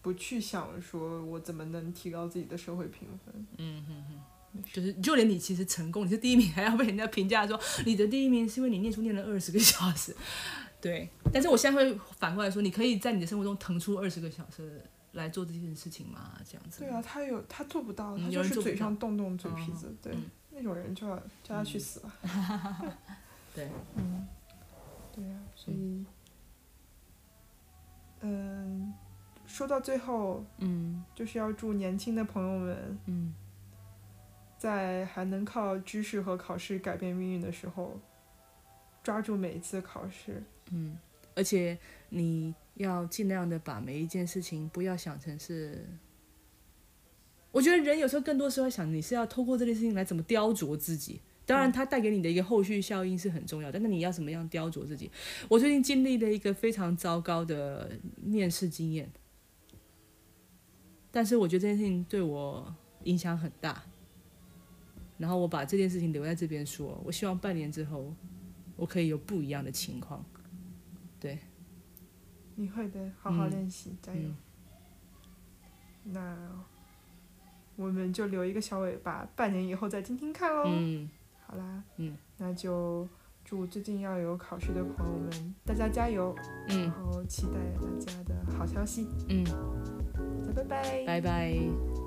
[0.03, 3.47] 不去想说我怎么能提高自己的社会评分。
[3.57, 10.15] 嗯哼哼，就是就连你其实成功，你是第一名，还要被人家评价说你的第一名是因为你念书念了二十个小时。
[10.79, 14.83] 对，但是我现在会反过来说，你可以在你的生活中腾出二十个小时
[15.13, 16.39] 来做这件事情吗？
[16.45, 16.81] 这样子。
[16.81, 20.23] 对啊，他有他做不到，嗯他就是嘴上动动嘴皮子，对嗯，
[20.61, 22.13] 那种人就要叫他去死吧。
[23.55, 24.29] 对，嗯，
[25.11, 26.05] 对呀、所以，
[28.21, 28.93] 嗯，
[29.47, 33.35] 说到最后，嗯就是要祝年轻的朋友们嗯
[34.59, 37.99] 在还能靠知识和考试改变命运的时候，
[39.03, 40.43] 抓住每一次考试。
[40.71, 40.99] 嗯，
[41.35, 41.79] 而且
[42.11, 45.87] 你要尽量的把每一件事情不要想成是。
[47.53, 51.21] 我觉得人有时候更多时候想，你是要透过这件事情来怎么雕琢自己。
[51.47, 55.11] 当然，它带给你的一个后续效应是很重要的，但是你要怎么样雕琢自己？
[55.49, 57.91] 我最近经历了一个非常糟糕的
[58.23, 59.11] 面试经验，
[61.11, 62.73] 但是我觉得这件事情对我
[63.03, 63.83] 影响很大。
[65.19, 68.15] 然后我把这件事情留在这边说，我希望半年之后
[68.77, 70.25] 我可以有不一样的情况。
[71.19, 71.37] 对，
[72.55, 74.23] 你会的，好好嗯练习，加油。
[74.23, 74.37] 嗯
[76.05, 76.65] 那
[77.81, 80.65] 我们就留一个小尾巴，半年以后再听听看喽。
[80.67, 81.09] 嗯
[81.47, 83.09] 好啦，嗯，那就
[83.45, 86.35] 祝最近要有考试的朋友们，大家加油，
[86.69, 89.09] 然嗯后期待大家的好消息。
[89.29, 89.43] 嗯，
[90.55, 91.05] 拜拜。
[91.07, 92.00] 拜拜。